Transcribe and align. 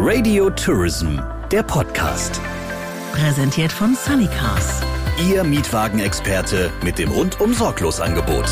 Radio 0.00 0.48
Tourism, 0.50 1.18
der 1.50 1.64
Podcast. 1.64 2.40
Präsentiert 3.12 3.72
von 3.72 3.96
Sunnycars. 3.96 4.80
Ihr 5.28 5.42
Mietwagenexperte 5.42 6.70
mit 6.84 7.00
dem 7.00 7.10
rundum 7.10 7.52
sorglos 7.52 7.98
Angebot. 7.98 8.44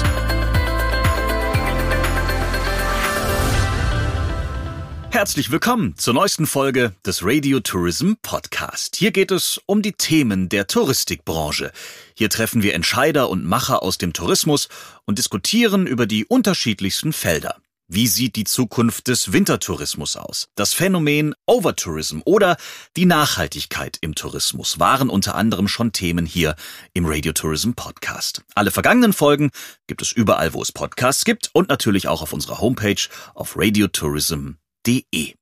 Herzlich 5.10 5.52
willkommen 5.52 5.96
zur 5.96 6.14
neuesten 6.14 6.48
Folge 6.48 6.92
des 7.06 7.24
Radio 7.24 7.60
Tourism 7.60 8.14
Podcast. 8.22 8.96
Hier 8.96 9.12
geht 9.12 9.30
es 9.30 9.60
um 9.66 9.82
die 9.82 9.92
Themen 9.92 10.48
der 10.48 10.66
Touristikbranche. 10.66 11.70
Hier 12.14 12.28
treffen 12.28 12.64
wir 12.64 12.74
Entscheider 12.74 13.30
und 13.30 13.44
Macher 13.44 13.84
aus 13.84 13.98
dem 13.98 14.12
Tourismus 14.12 14.68
und 15.04 15.18
diskutieren 15.18 15.86
über 15.86 16.06
die 16.06 16.24
unterschiedlichsten 16.24 17.12
Felder. 17.12 17.54
Wie 17.88 18.08
sieht 18.08 18.34
die 18.34 18.42
Zukunft 18.42 19.06
des 19.06 19.32
Wintertourismus 19.32 20.16
aus? 20.16 20.48
Das 20.56 20.74
Phänomen 20.74 21.36
Overtourism 21.46 22.18
oder 22.24 22.56
die 22.96 23.06
Nachhaltigkeit 23.06 23.96
im 24.00 24.16
Tourismus 24.16 24.80
waren 24.80 25.08
unter 25.08 25.36
anderem 25.36 25.68
schon 25.68 25.92
Themen 25.92 26.26
hier 26.26 26.56
im 26.94 27.06
Radio 27.06 27.32
Tourism 27.32 27.74
Podcast. 27.74 28.42
Alle 28.56 28.72
vergangenen 28.72 29.12
Folgen 29.12 29.50
gibt 29.86 30.02
es 30.02 30.10
überall, 30.10 30.52
wo 30.52 30.62
es 30.62 30.72
Podcasts 30.72 31.24
gibt 31.24 31.50
und 31.52 31.68
natürlich 31.68 32.08
auch 32.08 32.22
auf 32.22 32.32
unserer 32.32 32.58
Homepage 32.58 33.08
auf 33.36 33.56
radiotourism.de. 33.56 35.35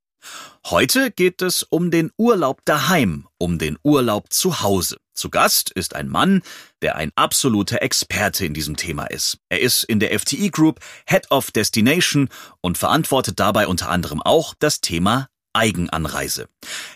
Heute 0.67 1.11
geht 1.11 1.43
es 1.43 1.63
um 1.63 1.91
den 1.91 2.11
Urlaub 2.17 2.61
daheim, 2.65 3.27
um 3.39 3.59
den 3.59 3.79
Urlaub 3.83 4.33
zu 4.33 4.63
Hause. 4.63 4.97
Zu 5.15 5.31
Gast 5.31 5.71
ist 5.71 5.95
ein 5.95 6.09
Mann, 6.09 6.43
der 6.83 6.97
ein 6.97 7.13
absoluter 7.15 7.83
Experte 7.83 8.45
in 8.45 8.55
diesem 8.55 8.77
Thema 8.77 9.07
ist. 9.07 9.39
Er 9.49 9.61
ist 9.61 9.85
in 9.85 10.01
der 10.01 10.19
FTE 10.19 10.51
Group 10.51 10.81
Head 11.07 11.31
of 11.31 11.51
Destination 11.51 12.29
und 12.61 12.79
verantwortet 12.79 13.39
dabei 13.39 13.69
unter 13.69 13.91
anderem 13.91 14.21
auch 14.23 14.55
das 14.59 14.81
Thema 14.81 15.29
Eigenanreise. 15.53 16.49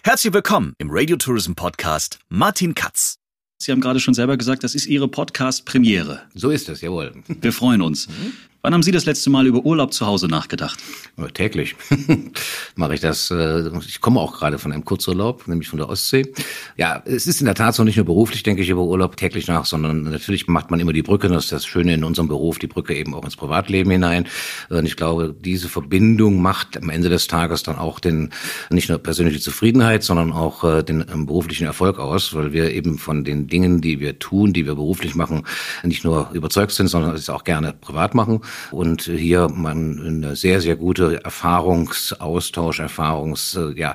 Herzlich 0.03 0.33
willkommen 0.33 0.75
im 0.79 0.89
Radio 0.91 1.17
Tourism 1.17 1.53
Podcast 1.53 2.19
Martin 2.29 2.75
Katz. 2.75 3.19
Sie 3.61 3.73
haben 3.73 3.81
gerade 3.81 4.01
schon 4.01 4.15
selber 4.15 4.37
gesagt, 4.37 4.65
das 4.65 4.75
ist 4.75 4.87
Ihre 4.87 5.09
Podcast-Premiere. 5.09 6.23
So 6.35 6.51
ist 6.51 6.69
es, 6.69 6.81
jawohl. 6.81 7.13
Wir 7.27 7.53
freuen 7.53 7.83
uns. 7.83 8.09
Mhm. 8.09 8.33
Wann 8.61 8.75
haben 8.75 8.83
Sie 8.83 8.91
das 8.91 9.05
letzte 9.05 9.31
Mal 9.31 9.47
über 9.47 9.64
Urlaub 9.64 9.92
zu 9.92 10.05
Hause 10.05 10.27
nachgedacht? 10.27 10.81
Täglich 11.33 11.77
mache 12.75 12.95
ich 12.95 13.01
das. 13.01 13.31
Äh, 13.31 13.69
ich 13.87 14.01
komme 14.01 14.19
auch 14.19 14.37
gerade 14.37 14.59
von 14.59 14.73
einem 14.73 14.84
Kurzurlaub, 14.84 15.47
nämlich 15.47 15.69
von 15.69 15.78
der 15.78 15.89
Ostsee. 15.89 16.33
Ja, 16.77 17.01
es 17.05 17.29
ist 17.29 17.41
in 17.41 17.45
der 17.45 17.55
Tat 17.55 17.77
so 17.77 17.84
nicht 17.84 17.97
nur 17.97 18.05
beruflich, 18.05 18.42
denke 18.42 18.62
ich, 18.62 18.69
über 18.69 18.83
Urlaub 18.83 19.17
täglich 19.17 19.47
nach, 19.47 19.64
sondern 19.64 20.03
natürlich 20.03 20.48
macht 20.48 20.73
man 20.73 20.81
immer 20.81 20.92
die 20.92 21.05
Brücke, 21.05 21.29
das 21.29 21.45
ist 21.45 21.53
das 21.53 21.67
Schöne 21.67 21.95
in 21.95 22.03
unserem 22.03 22.27
Beruf, 22.27 22.59
die 22.59 22.67
Brücke 22.67 22.97
eben 22.97 23.14
auch 23.14 23.25
ins 23.25 23.36
Privatleben 23.36 23.92
hinein. 23.92 24.27
Und 24.70 24.86
ich 24.86 24.97
glaube, 24.97 25.36
diese 25.39 25.69
Verbindung 25.69 26.42
macht 26.42 26.77
am 26.77 26.91
Ende 26.91 27.11
des 27.11 27.29
Tages 27.29 27.62
dann 27.62 27.77
auch 27.77 28.01
den, 28.01 28.31
nicht 28.70 28.89
nur 28.89 28.98
persönliche 28.98 29.39
Zufriedenheit, 29.39 30.03
sondern 30.03 30.33
auch 30.33 30.64
äh, 30.64 30.83
den 30.83 31.05
ähm, 31.12 31.27
beruflichen 31.27 31.64
Erfolg 31.64 32.01
aus, 32.01 32.34
weil 32.34 32.53
wir 32.53 32.73
eben 32.73 32.98
von 32.98 33.23
den 33.23 33.47
Dingen, 33.47 33.81
die 33.81 34.01
wir 34.01 34.19
tun, 34.19 34.53
die 34.53 34.67
wir 34.67 34.75
beruflich 34.75 35.14
machen, 35.14 35.45
nicht 35.84 36.03
nur 36.03 36.31
überzeugt 36.33 36.73
sind, 36.73 36.89
sondern 36.89 37.14
es 37.14 37.31
auch 37.31 37.45
gerne 37.45 37.73
privat 37.73 38.17
machen 38.17 38.41
und 38.70 39.03
hier 39.03 39.48
man 39.48 40.01
eine 40.01 40.37
sehr, 40.37 40.61
sehr 40.61 40.77
gute 40.77 41.25
Erfahrungsaustausch, 41.25 42.81
Erfahrungs, 42.81 43.56
äh, 43.56 43.78
ja, 43.78 43.95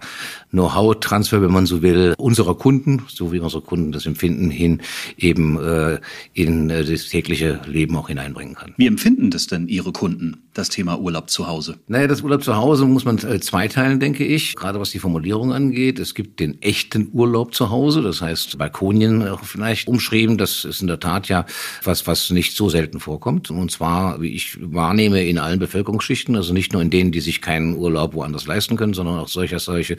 Know-how-Transfer, 0.51 1.41
wenn 1.41 1.51
man 1.51 1.65
so 1.65 1.81
will, 1.81 2.13
unserer 2.17 2.55
Kunden, 2.55 3.03
so 3.07 3.31
wie 3.31 3.39
unsere 3.39 3.61
Kunden 3.61 3.91
das 3.91 4.05
empfinden, 4.05 4.49
hin 4.49 4.81
eben 5.17 5.59
äh, 5.59 5.99
in 6.33 6.69
äh, 6.69 6.83
das 6.83 7.07
tägliche 7.07 7.59
Leben 7.65 7.95
auch 7.95 8.07
hineinbringen 8.07 8.55
kann. 8.55 8.73
Wie 8.77 8.87
empfinden 8.87 9.31
das 9.31 9.47
denn 9.47 9.67
Ihre 9.67 9.91
Kunden, 9.91 10.42
das 10.53 10.69
Thema 10.69 10.99
Urlaub 10.99 11.29
zu 11.29 11.47
Hause? 11.47 11.79
Naja, 11.87 12.07
das 12.07 12.21
Urlaub 12.21 12.43
zu 12.43 12.55
Hause 12.55 12.85
muss 12.85 13.05
man 13.05 13.17
äh, 13.17 13.39
zweiteilen, 13.39 13.99
denke 13.99 14.23
ich, 14.23 14.55
gerade 14.55 14.79
was 14.79 14.91
die 14.91 14.99
Formulierung 14.99 15.53
angeht. 15.53 15.99
Es 15.99 16.13
gibt 16.13 16.39
den 16.39 16.61
echten 16.61 17.09
Urlaub 17.11 17.53
zu 17.53 17.69
Hause, 17.69 18.01
das 18.01 18.21
heißt 18.21 18.57
Balkonien 18.57 19.27
vielleicht 19.43 19.87
umschrieben, 19.87 20.37
das 20.37 20.65
ist 20.65 20.81
in 20.81 20.87
der 20.87 20.99
Tat 20.99 21.27
ja 21.27 21.45
was, 21.83 22.07
was 22.07 22.29
nicht 22.29 22.55
so 22.55 22.69
selten 22.69 22.99
vorkommt. 22.99 23.49
Und 23.49 23.71
zwar, 23.71 24.21
wie 24.21 24.33
ich 24.33 24.57
wahrnehme, 24.61 25.23
in 25.23 25.39
allen 25.39 25.59
Bevölkerungsschichten, 25.59 26.35
also 26.35 26.53
nicht 26.53 26.73
nur 26.73 26.81
in 26.81 26.89
denen, 26.89 27.11
die 27.11 27.21
sich 27.21 27.41
keinen 27.41 27.75
Urlaub 27.75 28.13
woanders 28.13 28.45
leisten 28.45 28.77
können, 28.77 28.93
sondern 28.93 29.19
auch 29.19 29.27
solche, 29.27 29.59
solche 29.59 29.97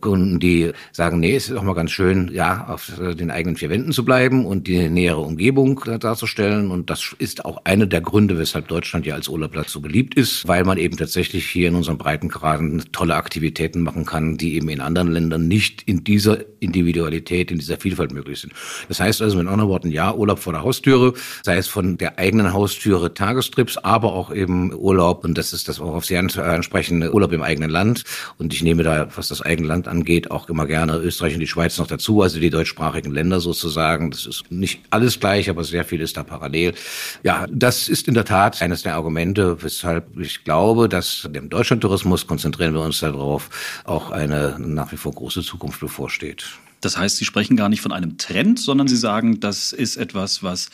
Kunden, 0.00 0.40
die 0.40 0.72
sagen, 0.92 1.20
nee, 1.20 1.36
es 1.36 1.48
ist 1.48 1.56
auch 1.56 1.62
mal 1.62 1.74
ganz 1.74 1.92
schön, 1.92 2.30
ja, 2.32 2.66
auf 2.68 2.98
äh, 2.98 3.14
den 3.14 3.30
eigenen 3.30 3.56
vier 3.56 3.70
Wänden 3.70 3.92
zu 3.92 4.04
bleiben 4.04 4.44
und 4.46 4.66
die 4.66 4.88
nähere 4.88 5.20
Umgebung 5.20 5.80
darzustellen. 6.00 6.70
Und 6.70 6.90
das 6.90 7.14
ist 7.18 7.44
auch 7.44 7.64
einer 7.64 7.86
der 7.86 8.00
Gründe, 8.00 8.38
weshalb 8.38 8.68
Deutschland 8.68 9.06
ja 9.06 9.14
als 9.14 9.28
Urlaubplatz 9.28 9.72
so 9.72 9.80
beliebt 9.80 9.91
ist, 10.14 10.48
weil 10.48 10.64
man 10.64 10.78
eben 10.78 10.96
tatsächlich 10.96 11.46
hier 11.46 11.68
in 11.68 11.74
unseren 11.74 11.98
Breitengraden 11.98 12.84
tolle 12.92 13.14
Aktivitäten 13.14 13.82
machen 13.82 14.04
kann, 14.04 14.36
die 14.36 14.54
eben 14.54 14.68
in 14.68 14.80
anderen 14.80 15.12
Ländern 15.12 15.48
nicht 15.48 15.82
in 15.82 16.04
dieser 16.04 16.38
Individualität, 16.60 17.50
in 17.50 17.58
dieser 17.58 17.76
Vielfalt 17.76 18.12
möglich 18.12 18.40
sind. 18.40 18.52
Das 18.88 19.00
heißt 19.00 19.22
also 19.22 19.36
mit 19.36 19.46
anderen 19.46 19.70
Worten, 19.70 19.90
ja, 19.90 20.14
Urlaub 20.14 20.38
vor 20.38 20.52
der 20.52 20.62
Haustüre, 20.62 21.12
sei 21.42 21.56
es 21.56 21.68
von 21.68 21.98
der 21.98 22.18
eigenen 22.18 22.52
Haustüre 22.52 23.14
Tagestrips, 23.14 23.76
aber 23.78 24.12
auch 24.12 24.32
eben 24.32 24.72
Urlaub, 24.74 25.24
und 25.24 25.36
das 25.36 25.52
ist 25.52 25.68
das 25.68 25.80
auch 25.80 25.94
auf 25.94 26.06
Sie 26.06 26.16
ansprechende 26.16 27.12
Urlaub 27.12 27.32
im 27.32 27.42
eigenen 27.42 27.70
Land. 27.70 28.04
Und 28.38 28.54
ich 28.54 28.62
nehme 28.62 28.82
da, 28.82 29.08
was 29.14 29.28
das 29.28 29.42
eigene 29.42 29.68
Land 29.68 29.88
angeht, 29.88 30.30
auch 30.30 30.48
immer 30.48 30.66
gerne 30.66 30.96
Österreich 30.96 31.34
und 31.34 31.40
die 31.40 31.46
Schweiz 31.46 31.78
noch 31.78 31.86
dazu, 31.86 32.22
also 32.22 32.40
die 32.40 32.50
deutschsprachigen 32.50 33.12
Länder 33.12 33.40
sozusagen. 33.40 34.10
Das 34.10 34.26
ist 34.26 34.50
nicht 34.50 34.80
alles 34.90 35.20
gleich, 35.20 35.50
aber 35.50 35.64
sehr 35.64 35.84
viel 35.84 36.00
ist 36.00 36.16
da 36.16 36.22
parallel. 36.22 36.74
Ja, 37.22 37.46
das 37.50 37.88
ist 37.88 38.08
in 38.08 38.14
der 38.14 38.24
Tat 38.24 38.62
eines 38.62 38.82
der 38.82 38.94
Argumente, 38.94 39.62
weshalb 39.62 39.81
ich 40.18 40.44
glaube, 40.44 40.88
dass 40.88 41.28
dem 41.30 41.48
Deutschlandtourismus 41.48 42.26
konzentrieren 42.26 42.74
wir 42.74 42.82
uns 42.82 43.00
darauf, 43.00 43.50
auch 43.84 44.10
eine 44.10 44.56
nach 44.58 44.92
wie 44.92 44.96
vor 44.96 45.12
große 45.12 45.42
Zukunft 45.42 45.80
bevorsteht. 45.80 46.44
Das 46.82 46.98
heißt, 46.98 47.16
Sie 47.16 47.24
sprechen 47.24 47.56
gar 47.56 47.68
nicht 47.68 47.80
von 47.80 47.92
einem 47.92 48.18
Trend, 48.18 48.58
sondern 48.58 48.88
Sie 48.88 48.96
sagen, 48.96 49.38
das 49.38 49.72
ist 49.72 49.96
etwas, 49.96 50.42
was 50.42 50.68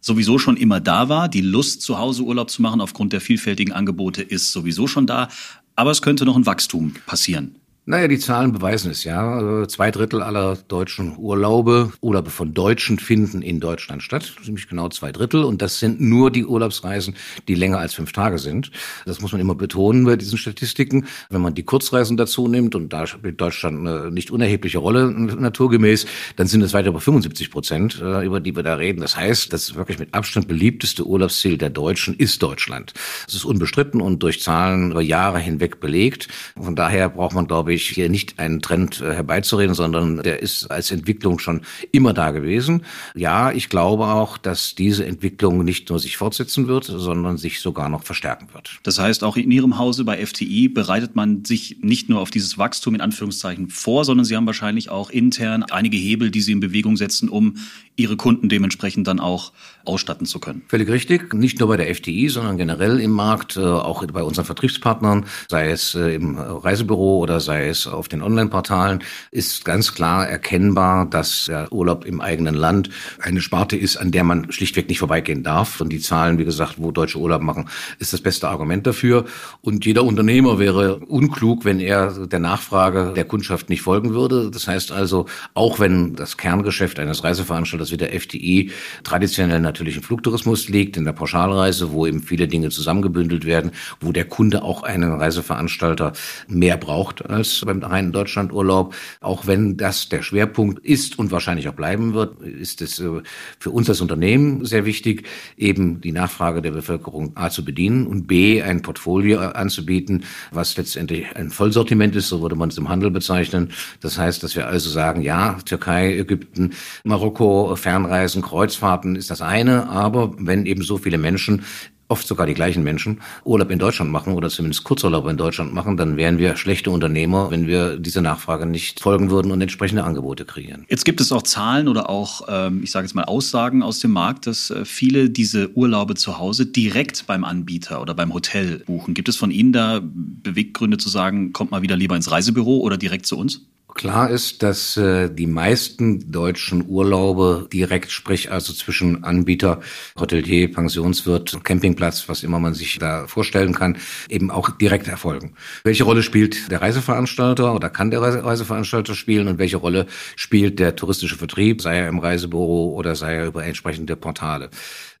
sowieso 0.00 0.38
schon 0.38 0.58
immer 0.58 0.78
da 0.78 1.08
war. 1.08 1.28
Die 1.28 1.40
Lust, 1.40 1.80
zu 1.80 1.98
Hause 1.98 2.22
Urlaub 2.22 2.50
zu 2.50 2.60
machen 2.60 2.82
aufgrund 2.82 3.12
der 3.14 3.22
vielfältigen 3.22 3.72
Angebote 3.72 4.22
ist 4.22 4.52
sowieso 4.52 4.86
schon 4.86 5.06
da. 5.06 5.28
Aber 5.74 5.90
es 5.90 6.02
könnte 6.02 6.26
noch 6.26 6.36
ein 6.36 6.46
Wachstum 6.46 6.94
passieren. 7.06 7.56
Naja, 7.86 8.08
die 8.08 8.18
Zahlen 8.18 8.52
beweisen 8.52 8.90
es 8.90 9.04
ja. 9.04 9.34
Also 9.34 9.66
zwei 9.66 9.90
Drittel 9.90 10.22
aller 10.22 10.56
deutschen 10.56 11.18
Urlaube, 11.18 11.92
Urlaube 12.00 12.30
von 12.30 12.54
Deutschen 12.54 12.98
finden 12.98 13.42
in 13.42 13.60
Deutschland 13.60 14.02
statt. 14.02 14.36
Ziemlich 14.42 14.68
genau 14.68 14.88
zwei 14.88 15.12
Drittel. 15.12 15.44
Und 15.44 15.60
das 15.60 15.80
sind 15.80 16.00
nur 16.00 16.30
die 16.30 16.46
Urlaubsreisen, 16.46 17.14
die 17.46 17.54
länger 17.54 17.80
als 17.80 17.92
fünf 17.92 18.12
Tage 18.12 18.38
sind. 18.38 18.70
Das 19.04 19.20
muss 19.20 19.32
man 19.32 19.40
immer 19.42 19.54
betonen 19.54 20.06
bei 20.06 20.16
diesen 20.16 20.38
Statistiken. 20.38 21.06
Wenn 21.28 21.42
man 21.42 21.54
die 21.54 21.64
Kurzreisen 21.64 22.16
dazu 22.16 22.48
nimmt, 22.48 22.74
und 22.74 22.90
da 22.90 23.06
spielt 23.06 23.38
Deutschland 23.38 23.86
eine 23.86 24.10
nicht 24.10 24.30
unerhebliche 24.30 24.78
Rolle 24.78 25.10
naturgemäß, 25.10 26.06
dann 26.36 26.46
sind 26.46 26.62
es 26.62 26.72
weiter 26.72 26.88
über 26.88 27.02
75 27.02 27.50
Prozent, 27.50 28.00
äh, 28.00 28.24
über 28.24 28.40
die 28.40 28.56
wir 28.56 28.62
da 28.62 28.76
reden. 28.76 29.02
Das 29.02 29.14
heißt, 29.14 29.52
das 29.52 29.74
wirklich 29.74 29.98
mit 29.98 30.14
Abstand 30.14 30.48
beliebteste 30.48 31.06
Urlaubsziel 31.06 31.58
der 31.58 31.68
Deutschen 31.68 32.16
ist 32.16 32.42
Deutschland. 32.42 32.94
Das 33.26 33.34
ist 33.34 33.44
unbestritten 33.44 34.00
und 34.00 34.22
durch 34.22 34.40
Zahlen 34.40 34.92
über 34.92 35.02
Jahre 35.02 35.38
hinweg 35.38 35.80
belegt. 35.80 36.28
Von 36.58 36.76
daher 36.76 37.10
braucht 37.10 37.34
man, 37.34 37.46
glaube 37.46 37.72
ich, 37.72 37.73
ich, 37.74 37.88
hier 37.88 38.08
nicht 38.08 38.38
einen 38.38 38.62
Trend 38.62 39.00
äh, 39.00 39.14
herbeizureden, 39.14 39.74
sondern 39.74 40.22
der 40.22 40.42
ist 40.42 40.70
als 40.70 40.90
Entwicklung 40.90 41.38
schon 41.38 41.62
immer 41.92 42.12
da 42.12 42.30
gewesen. 42.30 42.82
Ja, 43.14 43.52
ich 43.52 43.68
glaube 43.68 44.06
auch, 44.06 44.38
dass 44.38 44.74
diese 44.74 45.04
Entwicklung 45.04 45.64
nicht 45.64 45.90
nur 45.90 45.98
sich 45.98 46.16
fortsetzen 46.16 46.66
wird, 46.68 46.84
sondern 46.84 47.36
sich 47.36 47.60
sogar 47.60 47.88
noch 47.88 48.04
verstärken 48.04 48.48
wird. 48.52 48.78
Das 48.82 48.98
heißt, 48.98 49.24
auch 49.24 49.36
in 49.36 49.50
Ihrem 49.50 49.78
Hause 49.78 50.04
bei 50.04 50.24
FTI 50.24 50.68
bereitet 50.68 51.14
man 51.16 51.44
sich 51.44 51.78
nicht 51.80 52.08
nur 52.08 52.20
auf 52.20 52.30
dieses 52.30 52.58
Wachstum 52.58 52.94
in 52.94 53.00
Anführungszeichen 53.00 53.68
vor, 53.68 54.04
sondern 54.04 54.24
Sie 54.24 54.36
haben 54.36 54.46
wahrscheinlich 54.46 54.90
auch 54.90 55.10
intern 55.10 55.62
einige 55.64 55.96
Hebel, 55.96 56.30
die 56.30 56.40
Sie 56.40 56.52
in 56.52 56.60
Bewegung 56.60 56.96
setzen, 56.96 57.28
um 57.28 57.56
Ihre 57.96 58.16
Kunden 58.16 58.48
dementsprechend 58.48 59.06
dann 59.06 59.20
auch 59.20 59.52
ausstatten 59.84 60.26
zu 60.26 60.40
können. 60.40 60.62
Völlig 60.68 60.88
richtig. 60.88 61.34
Nicht 61.34 61.60
nur 61.60 61.68
bei 61.68 61.76
der 61.76 61.90
FDI, 61.90 62.28
sondern 62.28 62.56
generell 62.56 63.00
im 63.00 63.10
Markt, 63.10 63.56
äh, 63.56 63.60
auch 63.60 64.04
bei 64.06 64.22
unseren 64.22 64.44
Vertriebspartnern, 64.44 65.26
sei 65.48 65.70
es 65.70 65.94
äh, 65.94 66.14
im 66.14 66.36
Reisebüro 66.36 67.18
oder 67.18 67.40
sei 67.40 67.68
es 67.68 67.86
auf 67.86 68.08
den 68.08 68.22
Online-Portalen, 68.22 69.02
ist 69.30 69.64
ganz 69.64 69.94
klar 69.94 70.26
erkennbar, 70.26 71.06
dass 71.06 71.46
der 71.46 71.72
Urlaub 71.72 72.04
im 72.04 72.20
eigenen 72.20 72.54
Land 72.54 72.90
eine 73.20 73.40
Sparte 73.40 73.76
ist, 73.76 73.96
an 73.96 74.10
der 74.10 74.24
man 74.24 74.50
schlichtweg 74.50 74.88
nicht 74.88 74.98
vorbeigehen 74.98 75.42
darf. 75.42 75.80
Und 75.80 75.90
die 75.90 76.00
Zahlen, 76.00 76.38
wie 76.38 76.44
gesagt, 76.44 76.74
wo 76.78 76.90
Deutsche 76.90 77.18
Urlaub 77.18 77.42
machen, 77.42 77.68
ist 77.98 78.12
das 78.12 78.20
beste 78.20 78.48
Argument 78.48 78.86
dafür. 78.86 79.24
Und 79.60 79.84
jeder 79.84 80.04
Unternehmer 80.04 80.58
wäre 80.58 80.96
unklug, 80.96 81.64
wenn 81.64 81.80
er 81.80 82.26
der 82.26 82.40
Nachfrage 82.40 83.12
der 83.14 83.24
Kundschaft 83.24 83.68
nicht 83.68 83.82
folgen 83.82 84.14
würde. 84.14 84.50
Das 84.50 84.66
heißt 84.66 84.92
also, 84.92 85.26
auch 85.52 85.78
wenn 85.78 86.14
das 86.16 86.36
Kerngeschäft 86.36 86.98
eines 86.98 87.22
Reiseveranstalters 87.22 87.83
dass 87.84 87.92
wie 87.92 87.98
der 87.98 88.14
FDI 88.14 88.70
traditionell 89.02 89.60
natürlich 89.60 89.96
im 89.96 90.02
Flugtourismus 90.02 90.68
liegt, 90.68 90.96
in 90.96 91.04
der 91.04 91.12
Pauschalreise, 91.12 91.92
wo 91.92 92.06
eben 92.06 92.22
viele 92.22 92.48
Dinge 92.48 92.70
zusammengebündelt 92.70 93.44
werden, 93.44 93.72
wo 94.00 94.10
der 94.10 94.24
Kunde 94.24 94.62
auch 94.62 94.82
einen 94.82 95.12
Reiseveranstalter 95.12 96.12
mehr 96.48 96.78
braucht 96.78 97.28
als 97.28 97.62
beim 97.64 97.82
reinen 97.82 98.12
Deutschlandurlaub. 98.12 98.94
Auch 99.20 99.46
wenn 99.46 99.76
das 99.76 100.08
der 100.08 100.22
Schwerpunkt 100.22 100.84
ist 100.84 101.18
und 101.18 101.30
wahrscheinlich 101.30 101.68
auch 101.68 101.74
bleiben 101.74 102.14
wird, 102.14 102.40
ist 102.40 102.80
es 102.80 102.98
äh, 103.00 103.20
für 103.58 103.70
uns 103.70 103.88
als 103.90 104.00
Unternehmen 104.00 104.64
sehr 104.64 104.86
wichtig, 104.86 105.26
eben 105.58 106.00
die 106.00 106.12
Nachfrage 106.12 106.62
der 106.62 106.70
Bevölkerung 106.70 107.32
A 107.34 107.50
zu 107.50 107.64
bedienen 107.64 108.06
und 108.06 108.26
B 108.26 108.62
ein 108.62 108.80
Portfolio 108.80 109.40
anzubieten, 109.40 110.24
was 110.52 110.76
letztendlich 110.76 111.36
ein 111.36 111.50
Vollsortiment 111.50 112.16
ist, 112.16 112.28
so 112.28 112.40
würde 112.40 112.56
man 112.56 112.70
es 112.70 112.78
im 112.78 112.88
Handel 112.88 113.10
bezeichnen. 113.10 113.72
Das 114.00 114.16
heißt, 114.16 114.42
dass 114.42 114.56
wir 114.56 114.68
also 114.68 114.88
sagen, 114.88 115.20
ja, 115.20 115.58
Türkei, 115.64 116.16
Ägypten, 116.16 116.72
Marokko, 117.04 117.73
Fernreisen, 117.76 118.42
Kreuzfahrten 118.42 119.16
ist 119.16 119.30
das 119.30 119.42
eine, 119.42 119.88
aber 119.88 120.34
wenn 120.38 120.66
eben 120.66 120.82
so 120.82 120.98
viele 120.98 121.18
Menschen 121.18 121.62
oft 122.08 122.26
sogar 122.26 122.46
die 122.46 122.54
gleichen 122.54 122.82
Menschen 122.84 123.20
Urlaub 123.44 123.70
in 123.70 123.78
Deutschland 123.78 124.10
machen 124.10 124.34
oder 124.34 124.48
zumindest 124.48 124.84
Kurzurlaub 124.84 125.26
in 125.28 125.36
Deutschland 125.36 125.72
machen, 125.72 125.96
dann 125.96 126.16
wären 126.16 126.38
wir 126.38 126.56
schlechte 126.56 126.90
Unternehmer, 126.90 127.50
wenn 127.50 127.66
wir 127.66 127.96
dieser 127.96 128.20
Nachfrage 128.20 128.66
nicht 128.66 129.00
folgen 129.00 129.30
würden 129.30 129.50
und 129.50 129.60
entsprechende 129.60 130.04
Angebote 130.04 130.44
kreieren. 130.44 130.84
Jetzt 130.88 131.04
gibt 131.04 131.20
es 131.20 131.32
auch 131.32 131.42
Zahlen 131.42 131.88
oder 131.88 132.10
auch, 132.10 132.42
ähm, 132.48 132.82
ich 132.82 132.90
sage 132.90 133.06
jetzt 133.06 133.14
mal, 133.14 133.24
Aussagen 133.24 133.82
aus 133.82 134.00
dem 134.00 134.12
Markt, 134.12 134.46
dass 134.46 134.70
äh, 134.70 134.84
viele 134.84 135.30
diese 135.30 135.76
Urlaube 135.76 136.14
zu 136.14 136.38
Hause 136.38 136.66
direkt 136.66 137.26
beim 137.26 137.44
Anbieter 137.44 138.00
oder 138.02 138.14
beim 138.14 138.34
Hotel 138.34 138.82
buchen. 138.86 139.14
Gibt 139.14 139.28
es 139.28 139.36
von 139.36 139.50
Ihnen 139.50 139.72
da 139.72 140.00
Beweggründe 140.02 140.98
zu 140.98 141.08
sagen, 141.08 141.52
kommt 141.52 141.70
mal 141.70 141.82
wieder 141.82 141.96
lieber 141.96 142.16
ins 142.16 142.30
Reisebüro 142.30 142.78
oder 142.78 142.96
direkt 142.96 143.26
zu 143.26 143.38
uns? 143.38 143.62
Klar 143.94 144.28
ist, 144.28 144.64
dass 144.64 144.96
äh, 144.96 145.30
die 145.30 145.46
meisten 145.46 146.30
deutschen 146.32 146.84
Urlaube 146.88 147.68
direkt, 147.72 148.10
sprich 148.10 148.50
also 148.50 148.72
zwischen 148.72 149.22
Anbieter, 149.22 149.80
Hotelier, 150.18 150.70
Pensionswirt, 150.70 151.62
Campingplatz, 151.62 152.28
was 152.28 152.42
immer 152.42 152.58
man 152.58 152.74
sich 152.74 152.98
da 152.98 153.28
vorstellen 153.28 153.72
kann, 153.72 153.96
eben 154.28 154.50
auch 154.50 154.70
direkt 154.70 155.06
erfolgen. 155.06 155.54
Welche 155.84 156.02
Rolle 156.02 156.24
spielt 156.24 156.72
der 156.72 156.82
Reiseveranstalter 156.82 157.72
oder 157.72 157.88
kann 157.88 158.10
der 158.10 158.20
Reiseveranstalter 158.20 159.14
spielen 159.14 159.46
und 159.46 159.58
welche 159.58 159.76
Rolle 159.76 160.06
spielt 160.34 160.80
der 160.80 160.96
touristische 160.96 161.36
Vertrieb, 161.36 161.80
sei 161.80 161.98
er 161.98 162.08
im 162.08 162.18
Reisebüro 162.18 162.94
oder 162.94 163.14
sei 163.14 163.36
er 163.36 163.46
über 163.46 163.64
entsprechende 163.64 164.16
Portale? 164.16 164.70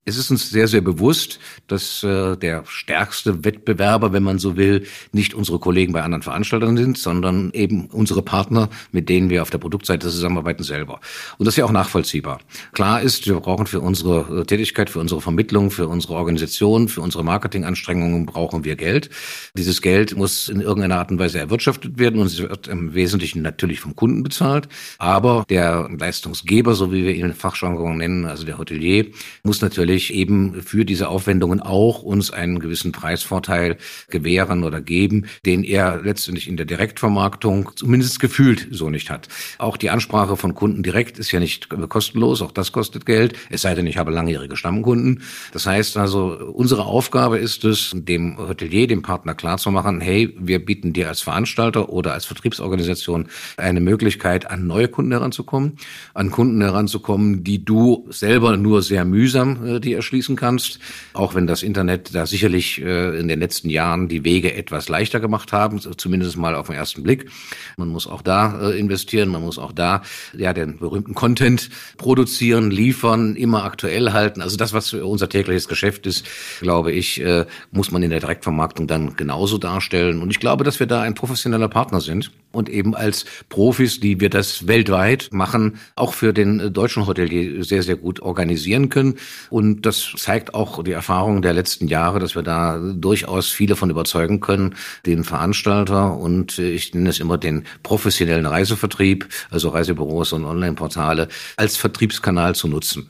Es 0.06 0.18
ist 0.18 0.30
uns 0.30 0.50
sehr, 0.50 0.68
sehr 0.68 0.82
bewusst, 0.82 1.38
dass 1.66 2.02
äh, 2.02 2.36
der 2.36 2.64
stärkste 2.66 3.42
Wettbewerber, 3.42 4.12
wenn 4.12 4.22
man 4.22 4.38
so 4.38 4.54
will, 4.54 4.86
nicht 5.12 5.32
unsere 5.32 5.58
Kollegen 5.58 5.94
bei 5.94 6.02
anderen 6.02 6.22
Veranstaltern 6.22 6.76
sind, 6.76 6.98
sondern 6.98 7.50
eben 7.54 7.86
unsere 7.86 8.20
Partner, 8.20 8.68
mit 8.92 9.08
denen 9.08 9.30
wir 9.30 9.40
auf 9.40 9.48
der 9.48 9.56
Produktseite 9.56 10.10
zusammenarbeiten 10.10 10.62
selber. 10.62 11.00
Und 11.38 11.46
das 11.46 11.54
ist 11.54 11.58
ja 11.58 11.64
auch 11.64 11.72
nachvollziehbar. 11.72 12.40
Klar 12.72 13.00
ist, 13.00 13.26
wir 13.26 13.40
brauchen 13.40 13.66
für 13.66 13.80
unsere 13.80 14.40
äh, 14.40 14.44
Tätigkeit, 14.44 14.90
für 14.90 15.00
unsere 15.00 15.22
Vermittlung, 15.22 15.70
für 15.70 15.88
unsere 15.88 16.12
Organisation, 16.14 16.88
für 16.88 17.00
unsere 17.00 17.24
Marketinganstrengungen 17.24 18.26
brauchen 18.26 18.64
wir 18.64 18.76
Geld. 18.76 19.08
Dieses 19.56 19.80
Geld 19.80 20.18
muss 20.18 20.50
in 20.50 20.60
irgendeiner 20.60 20.98
Art 20.98 21.12
und 21.12 21.18
Weise 21.18 21.38
erwirtschaftet 21.38 21.98
werden 21.98 22.20
und 22.20 22.26
es 22.26 22.38
wird 22.38 22.68
im 22.68 22.92
Wesentlichen 22.92 23.40
natürlich 23.40 23.80
vom 23.80 23.96
Kunden 23.96 24.22
bezahlt. 24.22 24.68
Aber 24.98 25.46
der 25.48 25.88
Leistungsgeber, 25.98 26.74
so 26.74 26.92
wie 26.92 27.04
wir 27.04 27.14
ihn 27.14 27.24
in 27.24 27.34
Fachjargon 27.34 27.96
nennen, 27.96 28.26
also 28.26 28.44
der 28.44 28.58
Hotelier, 28.58 29.06
muss 29.44 29.62
natürlich 29.62 29.93
natürlich 29.94 30.14
eben 30.14 30.60
für 30.62 30.84
diese 30.84 31.08
Aufwendungen 31.08 31.60
auch 31.60 32.02
uns 32.02 32.32
einen 32.32 32.58
gewissen 32.58 32.90
Preisvorteil 32.90 33.76
gewähren 34.10 34.64
oder 34.64 34.80
geben, 34.80 35.26
den 35.46 35.62
er 35.62 36.00
letztendlich 36.02 36.48
in 36.48 36.56
der 36.56 36.66
Direktvermarktung 36.66 37.70
zumindest 37.76 38.18
gefühlt 38.18 38.66
so 38.72 38.90
nicht 38.90 39.08
hat. 39.08 39.28
Auch 39.58 39.76
die 39.76 39.90
Ansprache 39.90 40.36
von 40.36 40.54
Kunden 40.54 40.82
direkt 40.82 41.20
ist 41.20 41.30
ja 41.30 41.38
nicht 41.38 41.68
kostenlos, 41.88 42.42
auch 42.42 42.50
das 42.50 42.72
kostet 42.72 43.06
Geld, 43.06 43.34
es 43.50 43.62
sei 43.62 43.76
denn, 43.76 43.86
ich 43.86 43.96
habe 43.96 44.10
langjährige 44.10 44.56
Stammkunden. 44.56 45.22
Das 45.52 45.66
heißt 45.66 45.96
also, 45.96 46.52
unsere 46.52 46.86
Aufgabe 46.86 47.38
ist 47.38 47.64
es, 47.64 47.92
dem 47.94 48.36
Hotelier, 48.36 48.88
dem 48.88 49.02
Partner 49.02 49.34
klarzumachen, 49.34 50.00
hey, 50.00 50.34
wir 50.40 50.64
bieten 50.64 50.92
dir 50.92 51.08
als 51.08 51.20
Veranstalter 51.20 51.88
oder 51.88 52.14
als 52.14 52.24
Vertriebsorganisation 52.24 53.28
eine 53.56 53.80
Möglichkeit, 53.80 54.50
an 54.50 54.66
neue 54.66 54.88
Kunden 54.88 55.12
heranzukommen, 55.12 55.78
an 56.14 56.32
Kunden 56.32 56.60
heranzukommen, 56.60 57.44
die 57.44 57.64
du 57.64 58.06
selber 58.10 58.56
nur 58.56 58.82
sehr 58.82 59.04
mühsam 59.04 59.44
die 59.84 59.92
erschließen 59.92 60.36
kannst. 60.36 60.78
Auch 61.12 61.34
wenn 61.34 61.46
das 61.46 61.62
Internet 61.62 62.14
da 62.14 62.26
sicherlich 62.26 62.80
äh, 62.82 63.18
in 63.18 63.28
den 63.28 63.40
letzten 63.40 63.70
Jahren 63.70 64.08
die 64.08 64.24
Wege 64.24 64.54
etwas 64.54 64.88
leichter 64.88 65.20
gemacht 65.20 65.52
haben, 65.52 65.80
zumindest 65.80 66.36
mal 66.36 66.54
auf 66.54 66.66
den 66.66 66.76
ersten 66.76 67.02
Blick. 67.02 67.30
Man 67.76 67.88
muss 67.88 68.06
auch 68.06 68.22
da 68.22 68.70
äh, 68.70 68.78
investieren, 68.78 69.28
man 69.28 69.42
muss 69.42 69.58
auch 69.58 69.72
da 69.72 70.02
ja 70.36 70.52
den 70.52 70.78
berühmten 70.78 71.14
Content 71.14 71.70
produzieren, 71.96 72.70
liefern, 72.70 73.36
immer 73.36 73.64
aktuell 73.64 74.12
halten. 74.12 74.40
Also 74.40 74.56
das, 74.56 74.72
was 74.72 74.92
unser 74.92 75.28
tägliches 75.28 75.68
Geschäft 75.68 76.06
ist, 76.06 76.26
glaube 76.60 76.92
ich, 76.92 77.20
äh, 77.20 77.46
muss 77.70 77.90
man 77.90 78.02
in 78.02 78.10
der 78.10 78.20
Direktvermarktung 78.20 78.86
dann 78.86 79.16
genauso 79.16 79.58
darstellen. 79.58 80.20
Und 80.22 80.30
ich 80.30 80.40
glaube, 80.40 80.64
dass 80.64 80.80
wir 80.80 80.86
da 80.86 81.02
ein 81.02 81.14
professioneller 81.14 81.68
Partner 81.68 82.00
sind 82.00 82.32
und 82.54 82.68
eben 82.68 82.94
als 82.94 83.24
Profis, 83.48 84.00
die 84.00 84.20
wir 84.20 84.30
das 84.30 84.66
weltweit 84.66 85.30
machen, 85.32 85.78
auch 85.96 86.14
für 86.14 86.32
den 86.32 86.72
deutschen 86.72 87.06
Hotelier 87.06 87.64
sehr, 87.64 87.82
sehr 87.82 87.96
gut 87.96 88.20
organisieren 88.20 88.88
können. 88.88 89.16
Und 89.50 89.73
das 89.82 90.12
zeigt 90.16 90.54
auch 90.54 90.82
die 90.82 90.92
Erfahrung 90.92 91.42
der 91.42 91.52
letzten 91.52 91.88
Jahre, 91.88 92.18
dass 92.18 92.34
wir 92.34 92.42
da 92.42 92.78
durchaus 92.78 93.50
viele 93.50 93.76
von 93.76 93.90
überzeugen 93.90 94.40
können, 94.40 94.74
den 95.06 95.24
Veranstalter 95.24 96.16
und 96.16 96.58
ich 96.58 96.94
nenne 96.94 97.10
es 97.10 97.20
immer 97.20 97.38
den 97.38 97.64
professionellen 97.82 98.46
Reisevertrieb, 98.46 99.28
also 99.50 99.68
Reisebüros 99.70 100.32
und 100.32 100.44
Online-Portale, 100.44 101.28
als 101.56 101.76
Vertriebskanal 101.76 102.54
zu 102.54 102.68
nutzen. 102.68 103.08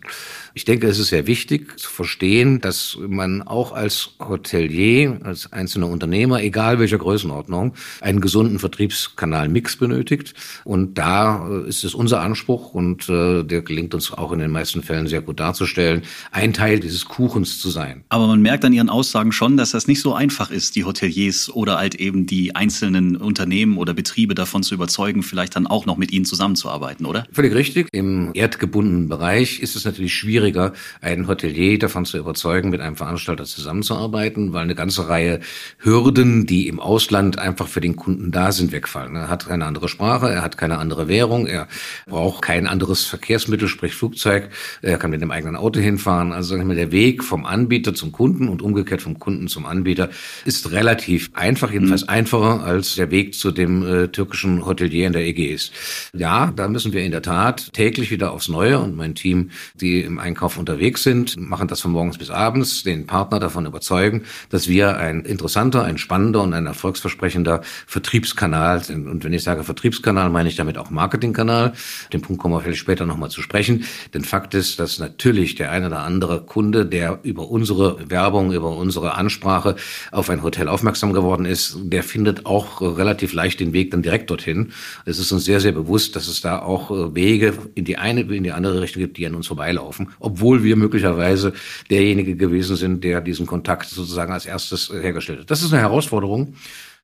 Ich 0.56 0.64
denke, 0.64 0.86
es 0.86 1.00
ist 1.00 1.08
sehr 1.08 1.26
wichtig 1.26 1.80
zu 1.80 1.90
verstehen, 1.90 2.60
dass 2.60 2.96
man 3.00 3.42
auch 3.42 3.72
als 3.72 4.10
Hotelier, 4.20 5.18
als 5.24 5.52
einzelner 5.52 5.88
Unternehmer, 5.88 6.40
egal 6.42 6.78
welcher 6.78 6.98
Größenordnung, 6.98 7.74
einen 8.00 8.20
gesunden 8.20 8.60
Vertriebskanalmix 8.60 9.76
benötigt. 9.76 10.34
Und 10.62 10.94
da 10.94 11.48
äh, 11.48 11.68
ist 11.68 11.82
es 11.82 11.92
unser 11.92 12.20
Anspruch 12.20 12.72
und 12.72 13.08
äh, 13.08 13.42
der 13.42 13.62
gelingt 13.62 13.94
uns 13.94 14.12
auch 14.12 14.30
in 14.30 14.38
den 14.38 14.52
meisten 14.52 14.84
Fällen 14.84 15.08
sehr 15.08 15.22
gut 15.22 15.40
darzustellen, 15.40 16.02
ein 16.30 16.52
Teil 16.52 16.78
dieses 16.78 17.06
Kuchens 17.06 17.58
zu 17.58 17.70
sein. 17.70 18.04
Aber 18.08 18.28
man 18.28 18.40
merkt 18.40 18.64
an 18.64 18.72
Ihren 18.72 18.90
Aussagen 18.90 19.32
schon, 19.32 19.56
dass 19.56 19.72
das 19.72 19.88
nicht 19.88 20.00
so 20.00 20.14
einfach 20.14 20.52
ist, 20.52 20.76
die 20.76 20.84
Hoteliers 20.84 21.50
oder 21.52 21.78
halt 21.78 21.96
eben 21.96 22.26
die 22.26 22.54
einzelnen 22.54 23.16
Unternehmen 23.16 23.76
oder 23.76 23.92
Betriebe 23.92 24.36
davon 24.36 24.62
zu 24.62 24.74
überzeugen, 24.74 25.24
vielleicht 25.24 25.56
dann 25.56 25.66
auch 25.66 25.84
noch 25.84 25.96
mit 25.96 26.12
Ihnen 26.12 26.26
zusammenzuarbeiten, 26.26 27.06
oder? 27.06 27.26
Völlig 27.32 27.54
richtig. 27.54 27.88
Im 27.90 28.30
erdgebundenen 28.34 29.08
Bereich 29.08 29.58
ist 29.58 29.74
es 29.74 29.84
natürlich 29.84 30.14
schwierig, 30.14 30.43
schwieriger, 30.44 30.72
einen 31.00 31.26
Hotelier 31.26 31.78
davon 31.78 32.04
zu 32.04 32.18
überzeugen, 32.18 32.70
mit 32.70 32.80
einem 32.80 32.96
Veranstalter 32.96 33.44
zusammenzuarbeiten, 33.44 34.52
weil 34.52 34.62
eine 34.62 34.74
ganze 34.74 35.08
Reihe 35.08 35.40
Hürden, 35.78 36.46
die 36.46 36.68
im 36.68 36.80
Ausland 36.80 37.38
einfach 37.38 37.66
für 37.66 37.80
den 37.80 37.96
Kunden 37.96 38.30
da 38.30 38.52
sind, 38.52 38.72
wegfallen. 38.72 39.16
Er 39.16 39.28
hat 39.28 39.46
keine 39.46 39.64
andere 39.64 39.88
Sprache, 39.88 40.30
er 40.30 40.42
hat 40.42 40.58
keine 40.58 40.78
andere 40.78 41.08
Währung, 41.08 41.46
er 41.46 41.66
braucht 42.06 42.42
kein 42.42 42.66
anderes 42.66 43.04
Verkehrsmittel, 43.04 43.68
sprich 43.68 43.94
Flugzeug, 43.94 44.50
er 44.82 44.98
kann 44.98 45.10
mit 45.10 45.22
dem 45.22 45.30
eigenen 45.30 45.56
Auto 45.56 45.80
hinfahren. 45.80 46.32
Also 46.32 46.54
sagen 46.54 46.68
wir, 46.68 46.76
der 46.76 46.92
Weg 46.92 47.24
vom 47.24 47.46
Anbieter 47.46 47.94
zum 47.94 48.12
Kunden 48.12 48.48
und 48.48 48.60
umgekehrt 48.60 49.02
vom 49.02 49.18
Kunden 49.18 49.48
zum 49.48 49.66
Anbieter 49.66 50.10
ist 50.44 50.72
relativ 50.72 51.30
einfach, 51.34 51.72
jedenfalls 51.72 52.02
mhm. 52.02 52.10
einfacher 52.10 52.64
als 52.64 52.96
der 52.96 53.10
Weg 53.10 53.34
zu 53.34 53.50
dem 53.50 53.86
äh, 53.86 54.08
türkischen 54.08 54.66
Hotelier 54.66 55.06
in 55.06 55.12
der 55.12 55.26
Ägäis. 55.26 55.70
Ja, 56.12 56.52
da 56.54 56.68
müssen 56.68 56.92
wir 56.92 57.02
in 57.02 57.12
der 57.12 57.22
Tat 57.22 57.72
täglich 57.72 58.10
wieder 58.10 58.32
aufs 58.32 58.48
Neue 58.48 58.78
und 58.78 58.96
mein 58.96 59.14
Team, 59.14 59.50
die 59.74 60.02
im 60.02 60.18
Einkauf 60.18 60.33
Einkauf 60.34 60.58
unterwegs 60.58 61.04
sind, 61.04 61.36
machen 61.38 61.68
das 61.68 61.80
von 61.80 61.92
morgens 61.92 62.18
bis 62.18 62.28
abends, 62.28 62.82
den 62.82 63.06
Partner 63.06 63.38
davon 63.38 63.66
überzeugen, 63.66 64.22
dass 64.50 64.66
wir 64.66 64.96
ein 64.96 65.20
interessanter, 65.20 65.84
ein 65.84 65.96
spannender 65.96 66.42
und 66.42 66.52
ein 66.54 66.66
erfolgsversprechender 66.66 67.60
Vertriebskanal 67.86 68.82
sind. 68.82 69.06
Und 69.06 69.22
wenn 69.22 69.32
ich 69.32 69.44
sage 69.44 69.62
Vertriebskanal, 69.62 70.30
meine 70.30 70.48
ich 70.48 70.56
damit 70.56 70.76
auch 70.76 70.90
Marketingkanal. 70.90 71.74
Den 72.12 72.20
Punkt 72.20 72.42
kommen 72.42 72.52
wir 72.52 72.62
vielleicht 72.62 72.80
später 72.80 73.06
nochmal 73.06 73.30
zu 73.30 73.42
sprechen. 73.42 73.84
Denn 74.12 74.24
Fakt 74.24 74.54
ist, 74.54 74.80
dass 74.80 74.98
natürlich 74.98 75.54
der 75.54 75.70
eine 75.70 75.86
oder 75.86 76.00
andere 76.00 76.40
Kunde, 76.40 76.84
der 76.84 77.20
über 77.22 77.48
unsere 77.48 78.10
Werbung, 78.10 78.52
über 78.52 78.76
unsere 78.76 79.14
Ansprache 79.14 79.76
auf 80.10 80.30
ein 80.30 80.42
Hotel 80.42 80.66
aufmerksam 80.66 81.12
geworden 81.12 81.44
ist, 81.44 81.78
der 81.80 82.02
findet 82.02 82.44
auch 82.44 82.80
relativ 82.80 83.34
leicht 83.34 83.60
den 83.60 83.72
Weg 83.72 83.92
dann 83.92 84.02
direkt 84.02 84.30
dorthin. 84.30 84.72
Es 85.04 85.20
ist 85.20 85.30
uns 85.30 85.44
sehr, 85.44 85.60
sehr 85.60 85.70
bewusst, 85.70 86.16
dass 86.16 86.26
es 86.26 86.40
da 86.40 86.58
auch 86.58 87.14
Wege 87.14 87.54
in 87.76 87.84
die 87.84 87.98
eine, 87.98 88.22
in 88.22 88.42
die 88.42 88.50
andere 88.50 88.80
Richtung 88.80 89.00
gibt, 89.00 89.16
die 89.16 89.26
an 89.28 89.36
uns 89.36 89.46
vorbeilaufen 89.46 90.08
obwohl 90.24 90.64
wir 90.64 90.76
möglicherweise 90.76 91.52
derjenige 91.90 92.36
gewesen 92.36 92.76
sind, 92.76 93.04
der 93.04 93.20
diesen 93.20 93.46
Kontakt 93.46 93.86
sozusagen 93.88 94.32
als 94.32 94.46
erstes 94.46 94.90
hergestellt 94.90 95.40
hat. 95.40 95.50
Das 95.50 95.62
ist 95.62 95.72
eine 95.72 95.82
Herausforderung. 95.82 96.54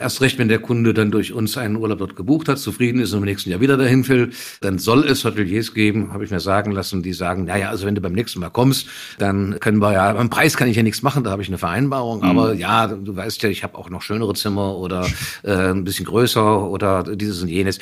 Erst 0.00 0.22
recht, 0.22 0.38
wenn 0.38 0.48
der 0.48 0.60
Kunde 0.60 0.94
dann 0.94 1.10
durch 1.10 1.32
uns 1.34 1.58
einen 1.58 1.76
Urlaub 1.76 1.98
dort 1.98 2.16
gebucht 2.16 2.48
hat, 2.48 2.58
zufrieden 2.58 3.00
ist 3.00 3.12
und 3.12 3.18
im 3.18 3.26
nächsten 3.26 3.50
Jahr 3.50 3.60
wieder 3.60 3.76
dahin 3.76 4.08
will, 4.08 4.30
dann 4.62 4.78
soll 4.78 5.04
es 5.04 5.24
Hoteliers 5.24 5.74
geben, 5.74 6.12
habe 6.14 6.24
ich 6.24 6.30
mir 6.30 6.40
sagen 6.40 6.72
lassen, 6.72 7.02
die 7.02 7.12
sagen, 7.12 7.44
naja, 7.44 7.68
also 7.68 7.86
wenn 7.86 7.94
du 7.94 8.00
beim 8.00 8.14
nächsten 8.14 8.40
Mal 8.40 8.48
kommst, 8.48 8.86
dann 9.18 9.60
können 9.60 9.78
wir 9.78 9.92
ja, 9.92 10.12
beim 10.14 10.30
Preis 10.30 10.56
kann 10.56 10.68
ich 10.68 10.76
ja 10.76 10.82
nichts 10.82 11.02
machen, 11.02 11.22
da 11.22 11.30
habe 11.30 11.42
ich 11.42 11.48
eine 11.48 11.58
Vereinbarung, 11.58 12.20
mhm. 12.20 12.24
aber 12.24 12.54
ja, 12.54 12.86
du 12.86 13.14
weißt 13.14 13.42
ja, 13.42 13.50
ich 13.50 13.62
habe 13.62 13.76
auch 13.76 13.90
noch 13.90 14.00
schönere 14.00 14.32
Zimmer 14.34 14.76
oder 14.76 15.06
äh, 15.42 15.52
ein 15.52 15.84
bisschen 15.84 16.06
größer 16.06 16.62
oder 16.62 17.02
dieses 17.02 17.42
und 17.42 17.48
jenes. 17.48 17.78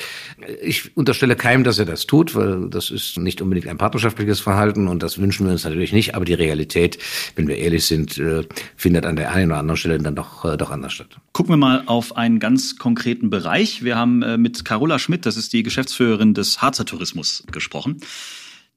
Ich 0.61 0.97
unterstelle 0.97 1.37
keinem, 1.37 1.63
dass 1.63 1.79
er 1.79 1.87
das 1.87 2.07
tut, 2.07 2.35
weil 2.35 2.69
das 2.69 2.91
ist 2.91 3.17
nicht 3.19 3.41
unbedingt 3.41 3.69
ein 3.69 3.79
partnerschaftliches 3.79 4.41
Verhalten 4.41 4.89
und 4.89 5.03
das 5.05 5.19
wünschen 5.19 5.47
wir 5.47 5.53
uns 5.53 5.63
natürlich 5.65 5.93
nicht, 5.93 6.15
aber 6.17 6.25
die 6.25 6.35
Realität, 6.35 6.99
wenn 7.37 7.47
wir 7.47 7.59
ehrlich 7.59 7.87
sind, 7.87 8.19
äh, 8.19 8.43
findet 8.77 9.07
an 9.07 9.15
der 9.15 9.33
einen 9.33 9.53
oder 9.53 9.61
anderen 9.61 9.77
Stelle 9.77 9.99
dann 9.99 10.17
doch, 10.17 10.45
äh, 10.45 10.57
doch 10.57 10.71
anders 10.71 10.95
statt. 10.95 11.17
Gucken 11.33 11.53
wir 11.53 11.57
mal 11.57 11.83
auf 11.87 12.08
einen 12.17 12.39
ganz 12.41 12.77
konkreten 12.77 13.31
Bereich. 13.31 13.83
Wir 13.83 13.97
haben 13.97 14.23
äh, 14.23 14.39
mit 14.39 14.65
Carola 14.65 14.99
Schmidt, 14.99 15.27
das 15.27 15.37
ist 15.37 15.53
die 15.53 15.63
Geschäftsführerin 15.63 16.35
des 16.35 16.63
Harzer 16.63 16.85
Tourismus, 16.85 17.45
gesprochen. 17.51 18.01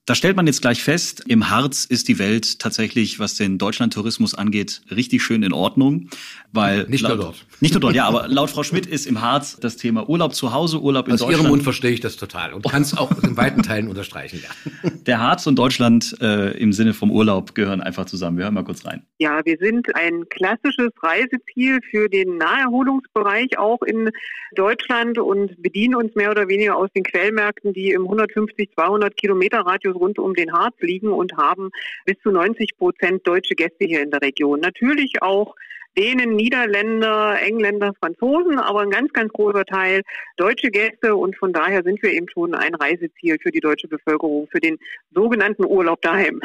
Da 0.08 0.16
stellt 0.16 0.36
man 0.36 0.48
jetzt 0.48 0.64
gleich 0.64 0.82
fest, 0.82 1.24
im 1.28 1.52
Harz 1.52 1.86
ist 1.86 2.08
die 2.08 2.18
Welt 2.18 2.58
tatsächlich, 2.58 3.20
was 3.20 3.36
den 3.36 3.60
Deutschlandtourismus 3.60 4.34
angeht, 4.34 4.82
richtig 4.90 5.22
schön 5.22 5.44
in 5.44 5.54
Ordnung. 5.54 6.10
Weil 6.52 6.86
nicht 6.88 7.02
laut, 7.02 7.18
nur 7.18 7.26
dort. 7.26 7.46
Nicht 7.60 7.76
nur 7.76 7.82
dort, 7.82 7.94
ja, 7.94 8.08
aber 8.08 8.28
laut 8.28 8.50
Frau 8.50 8.64
Schmidt 8.64 8.88
ist 8.88 9.06
im 9.06 9.22
Harz 9.22 9.58
das 9.62 9.78
Thema 9.78 10.10
Urlaub 10.10 10.34
zu 10.34 10.54
Hause, 10.54 10.82
Urlaub 10.82 11.08
in 11.08 11.14
Aus 11.14 11.20
Deutschland. 11.20 11.40
Aus 11.40 11.46
Ihrem 11.46 11.52
Mund 11.52 11.64
verstehe 11.64 11.92
ich 11.92 12.00
das 12.00 12.18
total 12.18 12.54
und 12.54 12.66
kann 12.66 12.82
es 12.82 12.98
auch 12.98 13.12
in 13.24 13.38
weiten 13.38 13.62
Teilen 13.62 13.88
unterstreichen, 13.88 14.42
ja. 14.44 14.90
Der 15.06 15.20
Harz 15.20 15.46
und 15.46 15.58
Deutschland 15.58 16.18
äh, 16.20 16.58
im 16.58 16.74
Sinne 16.74 16.94
vom 16.94 17.12
Urlaub 17.12 17.54
gehören 17.54 17.82
einfach 17.82 18.06
zusammen. 18.06 18.38
Wir 18.38 18.46
hören 18.46 18.56
mal 18.56 18.64
kurz 18.64 18.86
rein. 18.86 19.04
Ja, 19.20 19.40
wir 19.46 19.58
sind 19.60 19.96
ein 19.96 20.28
klassisches 20.30 20.90
Reiseziel 21.02 21.80
für 21.90 22.10
den 22.10 22.38
Naherholungsbereich 22.38 23.58
auch 23.60 23.82
in 23.84 24.10
Deutschland 24.56 25.18
und 25.20 25.62
bedienen 25.62 25.96
uns 25.96 26.14
mehr 26.16 26.32
oder 26.32 26.48
weniger 26.48 26.76
aus 26.76 26.90
den 26.94 27.04
Quellmärkten, 27.04 27.74
die 27.74 27.92
im 27.92 28.04
150, 28.04 28.72
200 28.74 29.16
Kilometer 29.16 29.60
Radius 29.60 29.91
rund 29.92 30.20
um 30.20 30.34
den 30.34 30.52
Harz 30.52 30.76
liegen 30.80 31.12
und 31.12 31.38
haben 31.38 31.70
bis 32.06 32.16
zu 32.24 32.32
90 32.32 32.78
Prozent 32.78 33.26
deutsche 33.26 33.56
Gäste 33.56 33.86
hier 33.86 34.02
in 34.02 34.12
der 34.12 34.22
Region. 34.22 34.60
Natürlich 34.60 35.22
auch 35.22 35.56
Dänen, 35.98 36.36
Niederländer, 36.36 37.42
Engländer, 37.42 37.94
Franzosen, 38.00 38.60
aber 38.60 38.82
ein 38.82 38.90
ganz, 38.90 39.12
ganz 39.12 39.32
großer 39.34 39.66
Teil 39.66 40.04
deutsche 40.38 40.70
Gäste 40.70 41.16
und 41.16 41.36
von 41.36 41.52
daher 41.52 41.84
sind 41.84 42.02
wir 42.02 42.12
eben 42.12 42.30
schon 42.30 42.56
ein 42.56 42.76
Reiseziel 42.76 43.38
für 43.42 43.52
die 43.52 43.60
deutsche 43.60 43.88
Bevölkerung, 43.88 44.48
für 44.52 44.60
den 44.60 44.78
sogenannten 45.14 45.66
Urlaub 45.66 46.02
daheim. 46.02 46.42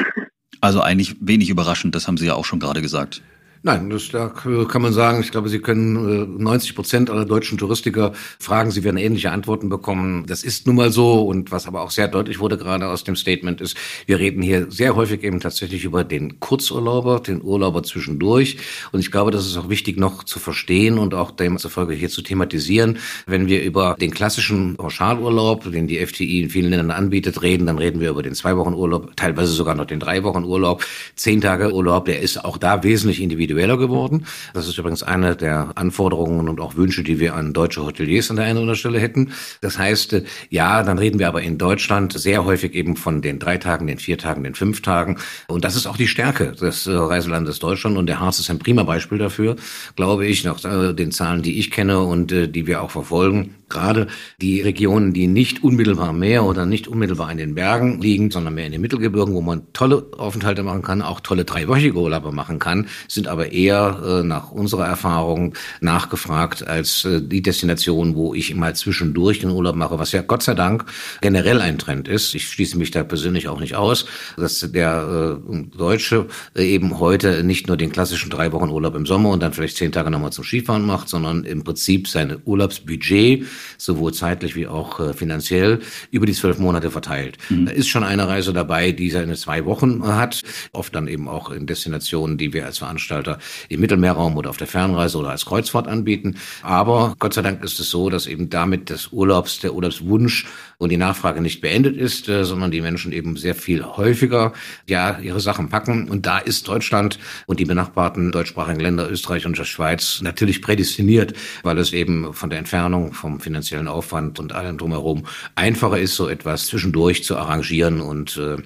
Also 0.63 0.81
eigentlich 0.81 1.17
wenig 1.21 1.51
überraschend, 1.51 1.95
das 1.95 2.09
haben 2.09 2.17
Sie 2.17 2.27
ja 2.27 2.35
auch 2.35 2.47
schon 2.47 2.61
gerade 2.61 2.81
gesagt. 2.81 3.23
Nein, 3.67 3.91
das, 3.91 4.11
da 4.11 4.29
kann 4.29 4.81
man 4.81 4.93
sagen, 4.93 5.19
ich 5.23 5.33
glaube, 5.33 5.49
Sie 5.49 5.59
können 5.59 6.39
90 6.41 6.71
äh, 6.71 6.75
Prozent 6.75 7.11
aller 7.11 7.25
deutschen 7.25 7.59
Touristiker 7.59 8.13
fragen, 8.39 8.71
Sie 8.71 8.85
werden 8.85 8.97
ähnliche 8.97 9.33
Antworten 9.33 9.69
bekommen. 9.69 10.25
Das 10.29 10.45
ist 10.45 10.69
nun 10.69 10.77
mal 10.77 10.93
so 10.93 11.23
und 11.23 11.51
was 11.51 11.67
aber 11.67 11.83
auch 11.83 11.91
sehr 11.91 12.07
deutlich 12.07 12.39
wurde 12.39 12.59
gerade 12.59 12.87
aus 12.87 13.03
dem 13.03 13.17
Statement 13.17 13.61
ist, 13.61 13.77
wir 14.07 14.21
reden 14.21 14.41
hier 14.41 14.71
sehr 14.71 14.95
häufig 14.95 15.25
eben 15.25 15.41
tatsächlich 15.41 15.83
über 15.83 16.05
den 16.05 16.39
Kurzurlauber, 16.39 17.19
den 17.19 17.43
Urlauber 17.43 17.83
zwischendurch 17.83 18.59
und 18.93 19.01
ich 19.01 19.11
glaube, 19.11 19.33
das 19.33 19.45
ist 19.47 19.57
auch 19.57 19.69
wichtig 19.69 19.99
noch 19.99 20.23
zu 20.23 20.39
verstehen 20.39 20.97
und 20.97 21.13
auch 21.15 21.33
demzufolge 21.33 21.95
hier 21.95 22.09
zu 22.09 22.23
thematisieren. 22.23 22.99
Wenn 23.27 23.49
wir 23.49 23.65
über 23.65 23.97
den 24.01 24.13
klassischen 24.13 24.77
Pauschalurlaub, 24.77 25.73
den 25.73 25.89
die 25.89 26.07
FTI 26.07 26.43
in 26.43 26.51
vielen 26.51 26.71
Ländern 26.71 26.93
anbietet, 26.93 27.43
reden, 27.43 27.67
dann 27.67 27.79
reden 27.79 27.99
wir 27.99 28.11
über 28.11 28.23
den 28.23 28.37
zwei 28.37 28.57
Wochen 28.57 28.75
Urlaub, 28.75 29.17
teilweise 29.17 29.51
sogar 29.51 29.75
noch 29.75 29.87
den 29.87 29.99
drei 29.99 30.23
Wochen 30.23 30.45
Urlaub, 30.45 30.87
zehn 31.17 31.41
Tage 31.41 31.75
Urlaub, 31.75 32.05
der 32.05 32.21
ist 32.21 32.45
auch 32.45 32.59
da 32.59 32.85
wesentlich 32.85 33.21
individuell 33.21 33.56
individueller 33.57 33.79
geworden. 33.79 34.27
Das 34.55 34.69
ist 34.69 34.79
übrigens 34.79 35.03
eine 35.03 35.37
der 35.37 35.73
Anforderungen 35.75 36.49
und 36.49 36.61
auch 36.61 36.77
Wünsche, 36.77 37.03
die 37.03 37.19
wir 37.19 37.35
an 37.35 37.53
deutsche 37.53 37.85
Hoteliers 37.85 38.31
an 38.31 38.37
der 38.37 38.45
einen 38.45 38.59
oder 38.59 38.63
anderen 38.63 38.79
Stelle 38.79 39.01
hätten. 39.01 39.33
Das 39.61 39.79
heißt, 39.79 40.13
äh, 40.13 40.25
ja, 40.51 40.83
dann 40.83 40.99
reden 40.99 41.19
wir 41.19 41.29
aber 41.29 41.43
in 41.43 41.59
Deutschland 41.59 42.13
sehr 42.13 42.45
häufig 42.45 42.75
eben 42.75 42.97
von 42.97 43.23
den 43.23 43.39
drei 43.39 43.59
Tagen, 43.59 43.87
den 43.87 43.99
vier 43.99 44.19
Tagen, 44.19 44.45
den 44.45 44.55
fünf 44.55 44.83
Tagen. 44.83 45.19
Und 45.49 45.65
das 45.65 45.77
ist 45.77 45.87
auch 45.87 45.97
die 45.97 46.09
Stärke 46.09 46.53
des 46.53 46.87
äh, 46.87 46.93
Reiselandes 46.93 47.59
Deutschland. 47.59 47.97
Und 47.97 48.07
der 48.07 48.21
Harz 48.21 48.39
ist 48.39 48.51
ein 48.51 48.59
prima 48.59 48.83
Beispiel 48.83 49.19
dafür, 49.19 49.57
glaube 49.97 50.27
ich, 50.27 50.45
nach 50.45 50.63
äh, 50.65 50.93
den 50.93 51.13
Zahlen, 51.13 51.43
die 51.43 51.59
ich 51.59 51.71
kenne 51.71 52.01
und 52.01 52.27
die 52.31 52.67
wir 52.67 52.83
auch 52.83 52.91
verfolgen. 52.91 53.55
Gerade 53.69 54.07
die 54.41 54.61
Regionen, 54.61 55.13
die 55.13 55.27
nicht 55.27 55.65
unmittelbar 55.65 56.11
am 56.11 56.21
Meer 56.21 56.45
oder 56.45 56.67
nicht 56.67 56.87
unmittelbar 56.87 57.33
in 57.33 57.39
den 57.39 57.55
Bergen 57.55 58.01
liegen, 58.01 58.31
sondern 58.31 58.55
mehr 58.55 58.67
in 58.67 58.73
den 58.73 58.81
Mittelgebirgen, 58.81 59.35
wo 59.35 59.41
man 59.41 59.73
tolle 59.73 60.07
Aufenthalte 60.17 60.63
machen 60.63 60.83
kann, 60.83 61.03
auch 61.03 61.21
tolle 61.21 61.45
dreiwöchige 61.45 61.99
Urlaube 61.99 62.33
machen 62.33 62.59
kann, 62.59 62.87
sind 63.09 63.27
aber 63.27 63.46
eher 63.53 64.01
äh, 64.05 64.23
nach 64.23 64.51
unserer 64.51 64.87
Erfahrung 64.87 65.55
nachgefragt 65.81 66.67
als 66.67 67.05
äh, 67.05 67.21
die 67.23 67.43
Destination, 67.43 68.15
wo 68.15 68.35
ich 68.35 68.55
mal 68.55 68.75
zwischendurch 68.75 69.41
den 69.41 69.51
Urlaub 69.51 69.77
mache, 69.77 69.99
was 69.99 70.13
ja 70.13 70.23
Gott 70.23 70.43
sei 70.43 70.55
Dank 70.55 70.85
generell 71.21 71.61
ein 71.61 71.79
Trend 71.79 72.09
ist. 72.09 72.35
Ich 72.35 72.49
schließe 72.49 72.79
mich 72.79 72.91
da 72.91 73.05
persönlich 73.05 73.49
auch 73.49 73.61
nicht 73.61 73.75
aus, 73.75 74.07
dass 74.37 74.61
der 74.61 75.41
äh, 75.51 75.77
Deutsche 75.77 76.27
eben 76.57 76.99
heute 76.99 77.45
nicht 77.45 77.69
nur 77.69 77.77
den 77.77 77.93
klassischen 77.93 78.31
drei 78.31 78.53
Wochen 78.53 78.71
Urlaub 78.71 78.95
im 78.95 79.07
Sommer 79.07 79.31
und 79.31 79.43
dann 79.43 79.53
vielleicht 79.53 79.77
zehn 79.77 79.93
Tage 79.93 80.11
nochmal 80.11 80.33
zum 80.33 80.45
Skifahren 80.45 80.85
macht, 80.85 81.09
sondern 81.09 81.45
im 81.45 81.65
Prinzip 81.65 82.09
sein 82.09 82.37
Urlaubsbudget 82.45 83.47
sowohl 83.79 84.13
zeitlich 84.13 84.57
wie 84.57 84.67
auch 84.67 85.15
finanziell, 85.15 85.81
über 86.11 86.27
die 86.27 86.33
zwölf 86.33 86.59
Monate 86.59 86.91
verteilt. 86.91 87.39
Mhm. 87.49 87.67
Da 87.67 87.73
ist 87.73 87.89
schon 87.89 88.05
eine 88.05 88.29
Reise 88.29 88.53
dabei, 88.53 88.93
die 88.93 89.11
seine 89.11 89.35
zwei 89.35 89.65
Wochen 89.65 90.07
hat, 90.07 90.43
oft 90.73 90.95
dann 90.95 91.09
eben 91.09 91.29
auch 91.29 91.51
in 91.51 91.67
Destinationen, 91.67 92.39
die 92.39 92.53
wir 92.53 92.67
als 92.67 92.79
Veranstalter 92.79 93.36
im 93.69 93.81
Mittelmeerraum 93.81 94.37
oder 94.37 94.51
auf 94.51 94.57
der 94.57 94.67
Fernreise 94.67 95.19
oder 95.19 95.31
als 95.31 95.47
Kreuzfahrt 95.47 95.89
anbieten. 95.89 96.37
Aber 96.63 97.15
Gott 97.19 97.35
sei 97.35 97.43
Dank 97.43 97.63
ist 97.63 97.81
es 97.81 97.91
so, 97.91 98.11
dass 98.11 98.27
eben 98.27 98.51
damit 98.51 98.91
des 98.91 99.09
Urlaubs, 99.13 99.61
der 99.61 99.75
Urlaubswunsch 99.75 100.47
und 100.79 100.91
die 100.91 100.97
Nachfrage 100.97 101.41
nicht 101.41 101.61
beendet 101.61 101.97
ist, 101.97 102.29
äh, 102.29 102.45
sondern 102.45 102.71
die 102.71 102.81
Menschen 102.81 103.13
eben 103.13 103.37
sehr 103.37 103.55
viel 103.55 103.85
häufiger 103.85 104.53
ja 104.87 105.19
ihre 105.19 105.41
Sachen 105.41 105.69
packen. 105.69 106.09
Und 106.09 106.27
da 106.27 106.39
ist 106.39 106.69
Deutschland 106.69 107.19
und 107.47 107.61
die 107.61 107.65
benachbarten 107.65 108.33
deutschsprachigen 108.33 108.81
Länder 108.81 109.11
Österreich 109.11 109.47
und 109.47 109.59
der 109.59 109.65
Schweiz 109.65 110.21
natürlich 110.23 110.63
prädestiniert, 110.63 111.35
weil 111.63 111.79
es 111.79 111.93
eben 111.93 112.33
von 112.33 112.51
der 112.51 112.59
Entfernung, 112.59 113.13
vom 113.13 113.41
finanziellen 113.41 113.89
Aufwand 113.89 114.39
und 114.39 114.53
allem 114.53 114.79
drumherum 114.79 115.27
einfacher 115.55 115.99
ist, 115.99 116.17
so 116.17 116.29
etwas 116.29 116.67
zwischendurch 116.67 117.25
zu 117.25 117.37
arrangieren 117.37 118.01
und 118.01 118.37
äh, 118.37 118.57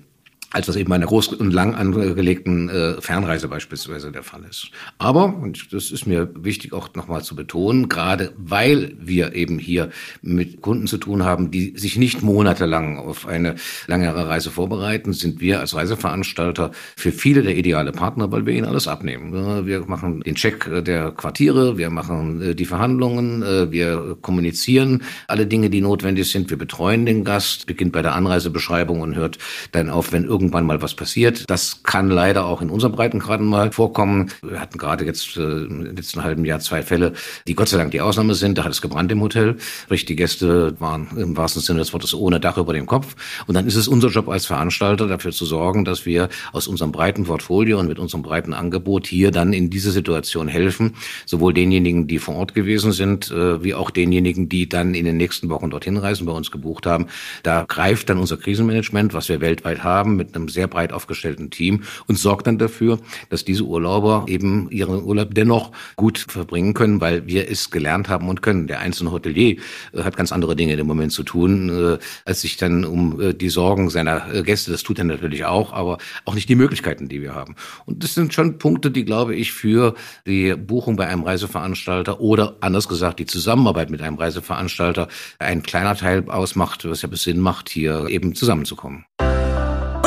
als 0.52 0.66
das 0.66 0.76
eben 0.76 0.88
bei 0.88 0.96
einer 0.96 1.06
groß 1.06 1.28
und 1.28 1.52
lang 1.52 1.74
angelegten 1.74 2.68
äh, 2.68 3.00
Fernreise 3.00 3.48
beispielsweise 3.48 4.10
der 4.10 4.22
Fall 4.22 4.42
ist. 4.48 4.70
Aber, 4.98 5.36
und 5.36 5.72
das 5.72 5.90
ist 5.90 6.06
mir 6.06 6.30
wichtig 6.34 6.72
auch 6.72 6.94
nochmal 6.94 7.22
zu 7.22 7.36
betonen, 7.36 7.88
gerade 7.88 8.32
weil 8.36 8.96
wir 8.98 9.34
eben 9.34 9.58
hier 9.58 9.90
mit 10.22 10.60
Kunden 10.60 10.86
zu 10.86 10.98
tun 10.98 11.24
haben, 11.24 11.50
die 11.50 11.74
sich 11.76 11.96
nicht 11.96 12.22
monatelang 12.22 12.98
auf 12.98 13.26
eine 13.26 13.54
längere 13.86 14.28
Reise 14.28 14.50
vorbereiten, 14.50 15.12
sind 15.12 15.40
wir 15.40 15.60
als 15.60 15.74
Reiseveranstalter 15.74 16.72
für 16.96 17.12
viele 17.12 17.42
der 17.42 17.56
ideale 17.56 17.92
Partner, 17.92 18.32
weil 18.32 18.46
wir 18.46 18.54
ihnen 18.54 18.66
alles 18.66 18.88
abnehmen. 18.88 19.66
Wir 19.66 19.84
machen 19.86 20.20
den 20.22 20.34
Check 20.34 20.84
der 20.84 21.12
Quartiere, 21.12 21.78
wir 21.78 21.90
machen 21.90 22.42
äh, 22.42 22.54
die 22.54 22.64
Verhandlungen, 22.64 23.42
äh, 23.42 23.70
wir 23.70 24.16
kommunizieren 24.20 25.02
alle 25.28 25.46
Dinge, 25.46 25.70
die 25.70 25.80
notwendig 25.80 26.30
sind, 26.30 26.50
wir 26.50 26.58
betreuen 26.58 27.06
den 27.06 27.24
Gast, 27.24 27.66
beginnt 27.66 27.92
bei 27.92 28.02
der 28.02 28.14
Anreisebeschreibung 28.14 29.00
und 29.00 29.14
hört 29.14 29.38
dann 29.72 29.90
auf, 29.90 30.12
wenn 30.12 30.24
irgendwann 30.40 30.64
mal 30.64 30.80
was 30.80 30.94
passiert. 30.94 31.44
Das 31.50 31.82
kann 31.82 32.08
leider 32.08 32.46
auch 32.46 32.62
in 32.62 32.70
unserem 32.70 32.94
Breitengraden 32.94 33.46
mal 33.46 33.72
vorkommen. 33.72 34.30
Wir 34.42 34.58
hatten 34.58 34.78
gerade 34.78 35.04
jetzt 35.04 35.36
äh, 35.36 35.40
im 35.40 35.94
letzten 35.94 36.24
halben 36.24 36.46
Jahr 36.46 36.60
zwei 36.60 36.82
Fälle, 36.82 37.12
die 37.46 37.54
Gott 37.54 37.68
sei 37.68 37.76
Dank 37.76 37.90
die 37.90 38.00
Ausnahme 38.00 38.34
sind. 38.34 38.56
Da 38.56 38.64
hat 38.64 38.72
es 38.72 38.80
gebrannt 38.80 39.12
im 39.12 39.20
Hotel. 39.20 39.56
Sprich, 39.82 40.06
die 40.06 40.16
Gäste 40.16 40.80
waren 40.80 41.08
im 41.16 41.36
wahrsten 41.36 41.60
Sinne 41.60 41.80
des 41.80 41.92
Wortes 41.92 42.14
ohne 42.14 42.40
Dach 42.40 42.56
über 42.56 42.72
dem 42.72 42.86
Kopf. 42.86 43.16
Und 43.46 43.54
dann 43.54 43.66
ist 43.66 43.76
es 43.76 43.86
unser 43.86 44.08
Job 44.08 44.30
als 44.30 44.46
Veranstalter, 44.46 45.06
dafür 45.06 45.32
zu 45.32 45.44
sorgen, 45.44 45.84
dass 45.84 46.06
wir 46.06 46.30
aus 46.52 46.66
unserem 46.66 46.90
breiten 46.90 47.24
Portfolio 47.24 47.78
und 47.78 47.86
mit 47.86 47.98
unserem 47.98 48.22
breiten 48.22 48.54
Angebot 48.54 49.06
hier 49.06 49.30
dann 49.30 49.52
in 49.52 49.68
diese 49.68 49.90
Situation 49.90 50.48
helfen. 50.48 50.94
Sowohl 51.26 51.52
denjenigen, 51.52 52.06
die 52.06 52.18
vor 52.18 52.36
Ort 52.36 52.54
gewesen 52.54 52.92
sind, 52.92 53.30
äh, 53.30 53.62
wie 53.62 53.74
auch 53.74 53.90
denjenigen, 53.90 54.48
die 54.48 54.70
dann 54.70 54.94
in 54.94 55.04
den 55.04 55.18
nächsten 55.18 55.50
Wochen 55.50 55.68
dorthin 55.68 55.98
reisen, 55.98 56.24
bei 56.24 56.32
uns 56.32 56.50
gebucht 56.50 56.86
haben. 56.86 57.08
Da 57.42 57.66
greift 57.68 58.08
dann 58.08 58.16
unser 58.16 58.38
Krisenmanagement, 58.38 59.12
was 59.12 59.28
wir 59.28 59.42
weltweit 59.42 59.84
haben, 59.84 60.16
mit 60.16 60.29
einem 60.36 60.48
sehr 60.48 60.66
breit 60.66 60.92
aufgestellten 60.92 61.50
Team 61.50 61.82
und 62.06 62.18
sorgt 62.18 62.46
dann 62.46 62.58
dafür, 62.58 62.98
dass 63.28 63.44
diese 63.44 63.64
Urlauber 63.64 64.24
eben 64.28 64.70
ihren 64.70 65.02
Urlaub 65.02 65.34
dennoch 65.34 65.72
gut 65.96 66.18
verbringen 66.18 66.74
können, 66.74 67.00
weil 67.00 67.26
wir 67.26 67.50
es 67.50 67.70
gelernt 67.70 68.08
haben 68.08 68.28
und 68.28 68.42
können. 68.42 68.66
Der 68.66 68.80
einzelne 68.80 69.12
Hotelier 69.12 69.58
äh, 69.92 70.02
hat 70.02 70.16
ganz 70.16 70.32
andere 70.32 70.56
Dinge 70.56 70.74
im 70.74 70.86
Moment 70.86 71.12
zu 71.12 71.22
tun, 71.22 71.68
äh, 71.68 71.98
als 72.24 72.40
sich 72.40 72.56
dann 72.56 72.84
um 72.84 73.20
äh, 73.20 73.34
die 73.34 73.48
Sorgen 73.48 73.90
seiner 73.90 74.42
Gäste, 74.42 74.70
das 74.70 74.82
tut 74.82 74.98
er 74.98 75.04
natürlich 75.04 75.44
auch, 75.44 75.72
aber 75.72 75.98
auch 76.24 76.34
nicht 76.34 76.48
die 76.48 76.54
Möglichkeiten, 76.54 77.08
die 77.08 77.22
wir 77.22 77.34
haben. 77.34 77.56
Und 77.86 78.02
das 78.02 78.14
sind 78.14 78.34
schon 78.34 78.58
Punkte, 78.58 78.90
die, 78.90 79.04
glaube 79.04 79.34
ich, 79.34 79.52
für 79.52 79.94
die 80.26 80.54
Buchung 80.54 80.96
bei 80.96 81.06
einem 81.06 81.22
Reiseveranstalter 81.22 82.20
oder 82.20 82.56
anders 82.60 82.88
gesagt, 82.88 83.18
die 83.18 83.26
Zusammenarbeit 83.26 83.90
mit 83.90 84.02
einem 84.02 84.16
Reiseveranstalter 84.16 85.08
ein 85.38 85.62
kleiner 85.62 85.96
Teil 85.96 86.28
ausmacht, 86.28 86.88
was 86.88 87.02
ja 87.02 87.08
Sinn 87.20 87.40
macht, 87.40 87.68
hier 87.68 88.06
eben 88.08 88.34
zusammenzukommen. 88.34 89.04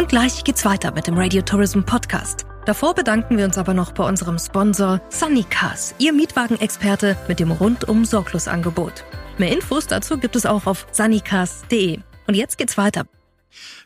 Und 0.03 0.09
gleich 0.09 0.43
geht's 0.43 0.65
weiter 0.65 0.91
mit 0.91 1.07
dem 1.07 1.17
Radio 1.17 1.41
Tourism 1.43 1.83
Podcast. 1.83 2.45
Davor 2.65 2.93
bedanken 2.93 3.37
wir 3.37 3.45
uns 3.45 3.57
aber 3.57 3.73
noch 3.73 3.93
bei 3.93 4.03
unserem 4.03 4.37
Sponsor 4.37 4.99
Sunnycars, 5.07 5.95
Ihr 5.97 6.11
Mietwagenexperte 6.11 7.15
mit 7.29 7.39
dem 7.39 7.51
rundum 7.51 8.03
Sorglos-Angebot. 8.03 9.05
Mehr 9.37 9.53
Infos 9.53 9.87
dazu 9.87 10.17
gibt 10.17 10.35
es 10.35 10.45
auch 10.45 10.65
auf 10.65 10.87
sunnycars.de. 10.91 11.99
Und 12.27 12.35
jetzt 12.35 12.57
geht's 12.57 12.77
weiter. 12.77 13.05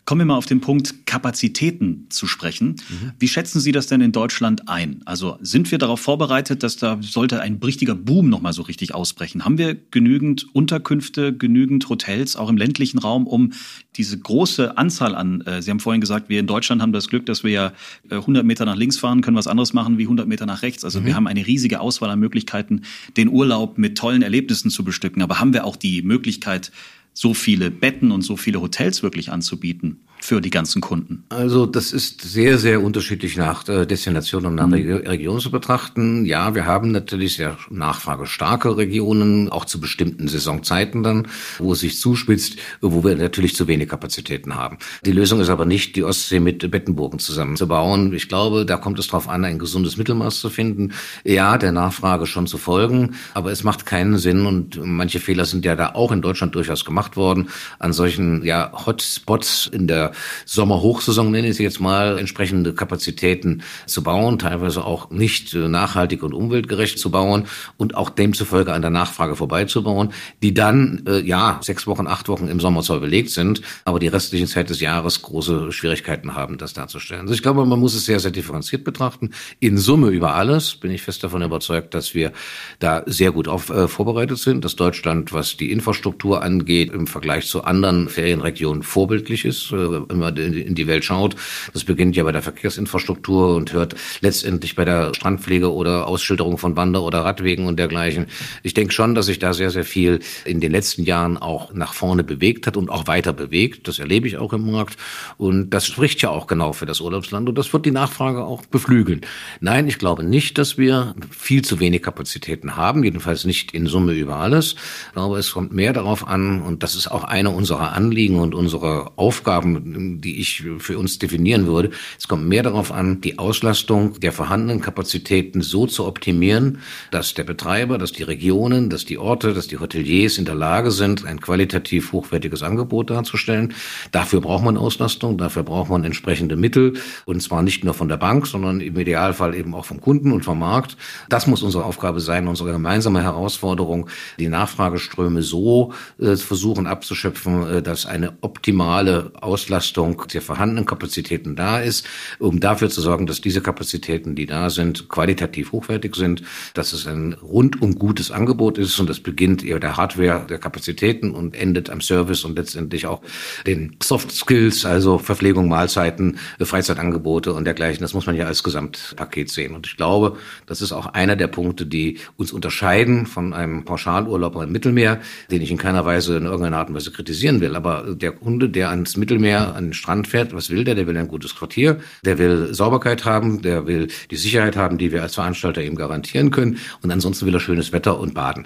Kommen 0.06 0.22
wir 0.22 0.26
mal 0.26 0.38
auf 0.38 0.46
den 0.46 0.62
Punkt 0.62 1.06
Kapazitäten 1.06 2.06
zu 2.10 2.28
sprechen. 2.28 2.78
Mhm. 2.90 3.12
Wie 3.20 3.28
schätzen 3.28 3.60
Sie 3.60 3.74
das 3.74 3.88
denn 3.88 4.00
in 4.00 4.14
Deutschland 4.14 4.70
ein? 4.70 5.02
Also 5.06 5.38
sind 5.42 5.70
wir 5.70 5.78
darauf 5.78 6.00
vorbereitet, 6.00 6.64
dass 6.64 6.78
da 6.78 6.98
sollte 7.02 7.42
ein 7.42 7.60
richtiger 7.64 7.94
Boom 7.94 8.30
nochmal 8.30 8.54
so 8.54 8.62
richtig 8.62 8.96
ausbrechen? 8.96 9.44
Haben 9.44 9.58
wir 9.58 9.76
genügend 9.76 10.48
Unterkünfte, 10.56 11.36
genügend 11.36 11.90
Hotels, 11.90 12.38
auch 12.38 12.50
im 12.50 12.56
ländlichen 12.56 13.00
Raum, 13.00 13.28
um 13.28 13.52
diese 13.98 14.18
große 14.18 14.78
Anzahl 14.78 15.16
an, 15.16 15.42
äh, 15.42 15.62
Sie 15.62 15.72
haben 15.72 15.80
vorhin 15.80 16.00
gesagt, 16.02 16.30
wir 16.30 16.40
in 16.40 16.48
Deutschland 16.48 16.82
haben 16.82 16.94
das 16.94 17.10
Glück, 17.10 17.26
dass 17.26 17.44
wir 17.44 17.52
ja 17.52 17.74
äh, 18.10 18.16
100 18.16 18.46
Meter 18.46 18.66
nach 18.66 18.76
links 18.76 18.98
fahren, 18.98 19.22
können 19.22 19.36
was 19.36 19.48
anderes 19.48 19.74
machen 19.74 19.98
wie 19.98 20.04
100 20.04 20.28
Meter 20.28 20.46
nach 20.46 20.62
rechts. 20.62 20.86
Also 20.86 21.02
mhm. 21.02 21.06
wir 21.06 21.16
haben 21.16 21.28
eine 21.28 21.46
riesige 21.46 21.80
Auswahl 21.80 22.10
an 22.10 22.20
Möglichkeiten, 22.20 22.84
den 23.18 23.28
Urlaub 23.28 23.78
mit 23.78 23.98
tollen 23.98 24.22
Erlebnissen 24.22 24.70
zu 24.70 24.84
bestücken. 24.84 25.22
Aber 25.22 25.40
haben 25.40 25.54
wir 25.54 25.66
auch 25.66 25.76
die 25.76 26.02
Möglichkeit, 26.02 26.72
so 27.18 27.34
viele 27.34 27.72
Betten 27.72 28.12
und 28.12 28.22
so 28.22 28.38
viele 28.38 28.62
Hotels 28.62 29.02
wirklich 29.02 29.32
anzubieten 29.32 30.02
für 30.20 30.42
die 30.42 30.50
ganzen 30.50 30.82
Kunden? 30.82 31.24
Also 31.30 31.66
das 31.66 31.94
ist 31.94 32.22
sehr, 32.22 32.58
sehr 32.58 32.84
unterschiedlich 32.84 33.38
nach 33.38 33.68
äh, 33.68 33.86
Destination 33.86 34.46
und 34.46 34.56
nach 34.56 34.68
mhm. 34.68 34.74
Region 34.74 35.40
zu 35.40 35.52
betrachten. 35.52 36.26
Ja, 36.26 36.56
wir 36.56 36.66
haben 36.66 36.92
natürlich 36.92 37.36
sehr 37.36 37.58
nachfragestarke 37.70 38.78
Regionen, 38.78 39.50
auch 39.50 39.66
zu 39.66 39.80
bestimmten 39.80 40.28
Saisonzeiten 40.28 41.04
dann, 41.04 41.28
wo 41.60 41.74
es 41.74 41.80
sich 41.80 42.00
zuspitzt, 42.00 42.58
wo 42.82 43.04
wir 43.04 43.16
natürlich 43.16 43.56
zu 43.56 43.68
wenig 43.68 43.90
Kapazitäten 43.90 44.56
haben. 44.56 44.78
Die 45.06 45.12
Lösung 45.12 45.40
ist 45.40 45.50
aber 45.50 45.66
nicht, 45.66 45.96
die 45.96 46.04
Ostsee 46.04 46.40
mit 46.40 46.70
Bettenburgen 46.70 47.20
zusammenzubauen. 47.20 48.14
Ich 48.14 48.28
glaube, 48.28 48.66
da 48.66 48.78
kommt 48.78 49.00
es 49.00 49.08
darauf 49.08 49.30
an, 49.30 49.46
ein 49.46 49.60
gesundes 49.60 49.98
Mittelmaß 49.98 50.40
zu 50.40 50.50
finden. 50.50 50.94
Ja, 51.24 51.58
der 51.58 51.72
Nachfrage 51.72 52.26
schon 52.26 52.48
zu 52.48 52.58
folgen, 52.58 53.16
aber 53.34 53.52
es 53.52 53.64
macht 53.64 53.86
keinen 53.86 54.18
Sinn 54.18 54.46
und 54.46 54.80
manche 54.84 55.20
Fehler 55.20 55.46
sind 55.46 55.66
ja 55.66 55.76
da 55.76 55.94
auch 55.94 56.12
in 56.12 56.22
Deutschland 56.22 56.56
durchaus 56.56 56.86
gemacht 56.86 57.18
worden, 57.18 57.50
an 57.80 57.94
solchen 57.94 58.44
ja, 58.44 58.72
Hotspots 58.86 59.68
in 59.72 59.88
der 59.88 60.07
Sommerhochsaison, 60.46 61.32
nenne 61.32 61.50
ich 61.50 61.58
sie 61.58 61.64
jetzt 61.64 61.80
mal, 61.80 62.18
entsprechende 62.18 62.74
Kapazitäten 62.74 63.64
zu 63.86 64.04
bauen, 64.04 64.40
teilweise 64.40 64.86
auch 64.86 65.10
nicht 65.10 65.54
äh, 65.54 65.68
nachhaltig 65.68 66.24
und 66.24 66.34
umweltgerecht 66.34 67.00
zu 67.00 67.12
bauen 67.12 67.46
und 67.78 67.96
auch 67.96 68.10
demzufolge 68.10 68.74
an 68.74 68.82
der 68.82 68.92
Nachfrage 68.92 69.36
vorbeizubauen, 69.36 70.14
die 70.42 70.54
dann, 70.54 71.04
äh, 71.08 71.20
ja, 71.20 71.60
sechs 71.62 71.88
Wochen, 71.88 72.08
acht 72.08 72.30
Wochen 72.30 72.48
im 72.48 72.60
Sommer 72.60 72.82
zwar 72.82 73.00
belegt 73.00 73.30
sind, 73.32 73.62
aber 73.86 74.00
die 74.00 74.08
restliche 74.08 74.48
Zeit 74.48 74.70
des 74.70 74.80
Jahres 74.80 75.22
große 75.22 75.72
Schwierigkeiten 75.72 76.36
haben, 76.36 76.58
das 76.58 76.74
darzustellen. 76.74 77.22
Also 77.22 77.34
ich 77.34 77.42
glaube, 77.42 77.66
man 77.66 77.80
muss 77.80 77.96
es 77.96 78.06
sehr, 78.06 78.20
sehr 78.20 78.32
differenziert 78.32 78.84
betrachten. 78.84 79.32
In 79.60 79.78
Summe 79.78 80.10
über 80.10 80.36
alles 80.36 80.76
bin 80.76 80.92
ich 80.92 81.02
fest 81.02 81.24
davon 81.24 81.42
überzeugt, 81.42 81.94
dass 81.94 82.14
wir 82.14 82.32
da 82.80 83.04
sehr 83.06 83.32
gut 83.32 83.48
auf, 83.48 83.70
äh, 83.70 83.88
vorbereitet 83.88 84.38
sind, 84.38 84.64
dass 84.64 84.76
Deutschland, 84.76 85.34
was 85.34 85.58
die 85.58 85.72
Infrastruktur 85.72 86.42
angeht, 86.42 86.92
im 86.92 87.08
Vergleich 87.08 87.48
zu 87.48 87.64
anderen 87.64 88.10
Ferienregionen 88.10 88.84
vorbildlich 88.84 89.46
ist, 89.46 89.72
äh, 89.72 89.97
wenn 90.08 90.20
man 90.20 90.36
in 90.38 90.76
die 90.76 90.88
Welt 90.88 91.04
schaut. 91.04 91.36
Das 91.74 91.84
beginnt 91.84 92.16
ja 92.16 92.24
bei 92.24 92.32
der 92.32 92.42
Verkehrsinfrastruktur 92.42 93.56
und 93.56 93.74
hört 93.74 93.96
letztendlich 94.22 94.76
bei 94.76 94.86
der 94.86 95.14
Strandpflege 95.14 95.74
oder 95.74 96.08
Ausschilderung 96.08 96.58
von 96.58 96.76
Wander- 96.76 97.04
oder 97.04 97.20
Radwegen 97.20 97.66
und 97.66 97.78
dergleichen. 97.78 98.28
Ich 98.64 98.74
denke 98.74 98.94
schon, 98.94 99.16
dass 99.16 99.28
sich 99.28 99.40
da 99.40 99.54
sehr, 99.54 99.72
sehr 99.72 99.84
viel 99.84 100.20
in 100.46 100.60
den 100.60 100.72
letzten 100.72 101.04
Jahren 101.04 101.38
auch 101.38 101.74
nach 101.74 101.94
vorne 101.94 102.24
bewegt 102.24 102.68
hat 102.68 102.78
und 102.78 102.90
auch 102.90 103.08
weiter 103.08 103.34
bewegt. 103.34 103.88
Das 103.88 104.00
erlebe 104.00 104.28
ich 104.28 104.38
auch 104.38 104.54
im 104.54 104.72
Markt. 104.72 104.98
Und 105.38 105.72
das 105.72 105.86
spricht 105.86 106.22
ja 106.22 106.30
auch 106.30 106.48
genau 106.48 106.74
für 106.74 106.86
das 106.86 107.02
Urlaubsland 107.02 107.50
und 107.50 107.58
das 107.58 107.72
wird 107.74 107.86
die 107.86 107.92
Nachfrage 107.92 108.44
auch 108.44 108.66
beflügeln. 108.66 109.22
Nein, 109.60 109.88
ich 109.88 109.98
glaube 109.98 110.24
nicht, 110.24 110.58
dass 110.58 110.78
wir 110.78 111.16
viel 111.30 111.64
zu 111.64 111.80
wenig 111.80 112.04
Kapazitäten 112.04 112.76
haben, 112.76 113.04
jedenfalls 113.04 113.46
nicht 113.46 113.74
in 113.74 113.88
Summe 113.88 114.14
über 114.14 114.38
alles. 114.38 114.76
Ich 115.08 115.14
glaube, 115.14 115.38
es 115.38 115.52
kommt 115.52 115.74
mehr 115.74 115.94
darauf 115.94 116.28
an 116.28 116.62
und 116.62 116.84
das 116.84 116.96
ist 116.96 117.08
auch 117.08 117.24
eine 117.24 117.50
unserer 117.50 117.94
Anliegen 117.94 118.40
und 118.40 118.56
unserer 118.56 119.14
Aufgaben 119.16 119.87
die 120.22 120.40
ich 120.40 120.64
für 120.80 120.98
uns 120.98 121.20
definieren 121.20 121.68
würde. 121.68 121.92
Es 122.18 122.28
kommt 122.28 122.48
mehr 122.48 122.64
darauf 122.64 122.92
an, 122.92 123.22
die 123.22 123.40
Auslastung 123.40 124.20
der 124.20 124.32
vorhandenen 124.32 124.82
Kapazitäten 124.82 125.62
so 125.62 125.88
zu 125.88 126.06
optimieren, 126.06 126.80
dass 127.12 127.34
der 127.34 127.44
Betreiber, 127.44 127.98
dass 127.98 128.12
die 128.12 128.24
Regionen, 128.24 128.90
dass 128.90 129.06
die 129.06 129.18
Orte, 129.18 129.54
dass 129.54 129.68
die 129.68 129.78
Hoteliers 129.78 130.38
in 130.38 130.46
der 130.46 130.56
Lage 130.56 130.92
sind, 130.92 131.26
ein 131.26 131.42
qualitativ 131.42 132.12
hochwertiges 132.12 132.64
Angebot 132.64 133.10
darzustellen. 133.10 133.74
Dafür 134.12 134.42
braucht 134.42 134.64
man 134.64 134.78
Auslastung, 134.78 135.38
dafür 135.38 135.64
braucht 135.64 135.90
man 135.90 136.04
entsprechende 136.04 136.56
Mittel 136.56 136.94
und 137.26 137.42
zwar 137.42 137.62
nicht 137.62 137.84
nur 137.84 137.94
von 137.94 138.10
der 138.10 138.18
Bank, 138.18 138.48
sondern 138.48 138.82
im 138.82 138.98
Idealfall 138.98 139.56
eben 139.56 139.74
auch 139.74 139.86
vom 139.86 140.02
Kunden 140.02 140.32
und 140.32 140.44
vom 140.44 140.60
Markt. 140.60 140.98
Das 141.30 141.48
muss 141.48 141.64
unsere 141.64 141.86
Aufgabe 141.86 142.20
sein, 142.20 142.48
unsere 142.48 142.72
gemeinsame 142.72 143.24
Herausforderung, 143.24 144.10
die 144.40 144.50
Nachfrageströme 144.50 145.42
so 145.42 145.94
äh, 146.20 146.36
versuchen 146.36 146.88
abzuschöpfen, 146.88 147.68
äh, 147.68 147.82
dass 147.82 148.06
eine 148.06 148.34
optimale 148.42 149.32
Auslastung 149.42 149.77
Auslastung 149.78 150.24
der 150.34 150.42
vorhandenen 150.42 150.86
Kapazitäten 150.86 151.56
da 151.56 151.80
ist, 151.80 152.04
um 152.40 152.60
dafür 152.60 152.90
zu 152.90 153.00
sorgen, 153.00 153.28
dass 153.28 153.42
diese 153.42 153.62
Kapazitäten, 153.62 154.34
die 154.34 154.48
da 154.48 154.72
sind, 154.72 155.08
qualitativ 155.08 155.72
hochwertig 155.72 156.16
sind, 156.16 156.42
dass 156.74 156.94
es 156.94 157.06
ein 157.06 157.34
rundum 157.34 158.00
gutes 158.00 158.32
Angebot 158.32 158.80
ist 158.80 159.00
und 159.00 159.08
das 159.08 159.20
beginnt 159.20 159.64
eher 159.64 159.80
der 159.80 159.96
Hardware, 159.96 160.48
der 160.50 160.58
Kapazitäten 160.58 161.30
und 161.30 161.56
endet 161.56 161.92
am 161.92 162.02
Service 162.02 162.44
und 162.44 162.58
letztendlich 162.58 163.06
auch 163.06 163.22
den 163.68 163.96
Soft 164.02 164.32
Skills, 164.32 164.84
also 164.84 165.20
Verpflegung, 165.20 165.68
Mahlzeiten, 165.68 166.40
Freizeitangebote 166.60 167.54
und 167.54 167.66
dergleichen. 167.66 168.02
Das 168.02 168.16
muss 168.16 168.26
man 168.26 168.36
ja 168.36 168.48
als 168.48 168.64
Gesamtpaket 168.64 169.52
sehen. 169.52 169.76
Und 169.76 169.86
ich 169.86 169.96
glaube, 169.96 170.38
das 170.66 170.82
ist 170.82 170.92
auch 170.92 171.06
einer 171.06 171.36
der 171.36 171.48
Punkte, 171.48 171.86
die 171.86 172.18
uns 172.36 172.52
unterscheiden 172.52 173.28
von 173.28 173.54
einem 173.54 173.86
Pauschalurlaub 173.86 174.56
im 174.56 174.72
Mittelmeer, 174.72 175.22
den 175.52 175.62
ich 175.62 175.70
in 175.70 175.78
keiner 175.78 176.04
Weise 176.04 176.38
in 176.38 176.46
irgendeiner 176.46 176.78
Art 176.78 176.90
und 176.90 176.96
Weise 176.96 177.12
kritisieren 177.12 177.62
will. 177.62 177.76
Aber 177.76 178.16
der 178.16 178.32
Kunde, 178.32 178.70
der 178.70 178.90
ans 178.90 179.18
Mittelmeer, 179.18 179.67
an 179.76 179.86
den 179.86 179.94
Strand 179.94 180.28
fährt, 180.28 180.54
was 180.54 180.70
will 180.70 180.84
der? 180.84 180.96
Der 180.96 181.08
will 181.08 181.18
ein 181.18 181.28
gutes 181.28 181.56
Quartier, 181.56 182.00
der 182.24 182.38
will 182.38 182.74
Sauberkeit 182.74 183.26
haben, 183.26 183.62
der 183.62 183.88
will 183.88 184.08
die 184.32 184.36
Sicherheit 184.36 184.76
haben, 184.76 184.98
die 184.98 185.12
wir 185.12 185.22
als 185.22 185.36
Veranstalter 185.36 185.84
ihm 185.84 185.96
garantieren 185.96 186.52
können. 186.52 186.78
Und 187.02 187.12
ansonsten 187.12 187.46
will 187.46 187.54
er 187.54 187.60
schönes 187.60 187.92
Wetter 187.92 188.20
und 188.20 188.34
baden. 188.34 188.66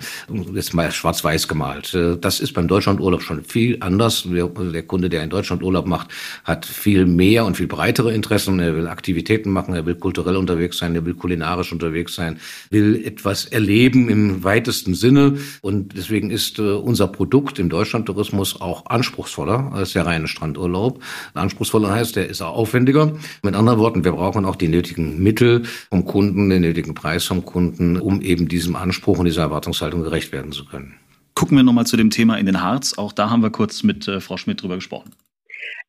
Jetzt 0.54 0.74
mal 0.74 0.92
schwarz-weiß 0.92 1.48
gemalt. 1.48 1.94
Äh, 1.94 2.18
das 2.18 2.40
ist 2.40 2.54
beim 2.54 2.68
Deutschlandurlaub 2.68 3.22
schon 3.22 3.44
viel 3.44 3.78
anders. 3.80 4.28
Der 4.28 4.84
Kunde, 4.84 5.10
der 5.10 5.24
in 5.24 5.30
Deutschland 5.30 5.64
Urlaub 5.64 5.88
macht, 5.88 6.10
hat 6.44 6.66
viel 6.66 7.06
mehr 7.06 7.46
und 7.46 7.58
viel 7.58 7.68
breitere 7.68 8.14
Interessen. 8.14 8.60
Er 8.60 8.76
will 8.76 8.88
Aktivitäten 8.88 9.52
machen, 9.52 9.74
er 9.74 9.86
will 9.86 9.96
kulturell 9.96 10.36
unterwegs 10.36 10.78
sein, 10.78 10.96
er 10.96 11.06
will 11.06 11.14
kulinarisch 11.14 11.72
unterwegs 11.72 12.16
sein, 12.16 12.40
will 12.70 13.04
etwas 13.06 13.46
erleben 13.46 14.10
im 14.10 14.44
weitesten 14.44 14.94
Sinne. 14.94 15.38
Und 15.62 15.96
deswegen 15.98 16.32
ist 16.32 16.60
äh, 16.60 16.64
unser 16.64 17.08
Produkt 17.08 17.60
im 17.60 17.70
Deutschlandtourismus 17.70 18.60
auch 18.60 18.86
anspruchsvoller 18.88 19.72
als 19.74 19.94
der 19.94 20.06
reine 20.06 20.28
Strandurlaub 20.28 20.91
anspruchsvoller 21.34 21.92
heißt, 21.92 22.16
der 22.16 22.28
ist 22.28 22.42
auch 22.42 22.56
aufwendiger. 22.56 23.14
Mit 23.44 23.56
anderen 23.56 23.80
Worten, 23.80 24.04
wir 24.04 24.12
brauchen 24.14 24.46
auch 24.46 24.56
die 24.56 24.68
nötigen 24.68 25.22
Mittel 25.22 25.64
vom 25.90 26.06
Kunden, 26.06 26.50
den 26.50 26.62
nötigen 26.62 26.94
Preis 26.94 27.26
vom 27.26 27.46
Kunden, 27.46 27.98
um 27.98 28.22
eben 28.22 28.48
diesem 28.48 28.76
Anspruch 28.76 29.20
und 29.20 29.26
dieser 29.26 29.44
Erwartungshaltung 29.44 30.04
gerecht 30.04 30.32
werden 30.32 30.52
zu 30.52 30.66
können. 30.66 30.96
Gucken 31.36 31.58
wir 31.58 31.64
nochmal 31.64 31.88
zu 31.88 31.98
dem 31.98 32.10
Thema 32.10 32.38
in 32.38 32.46
den 32.46 32.62
Harz. 32.62 32.94
Auch 32.98 33.14
da 33.14 33.30
haben 33.30 33.42
wir 33.42 33.50
kurz 33.50 33.84
mit 33.84 34.08
äh, 34.08 34.20
Frau 34.20 34.38
Schmidt 34.38 34.62
drüber 34.62 34.76
gesprochen. 34.76 35.12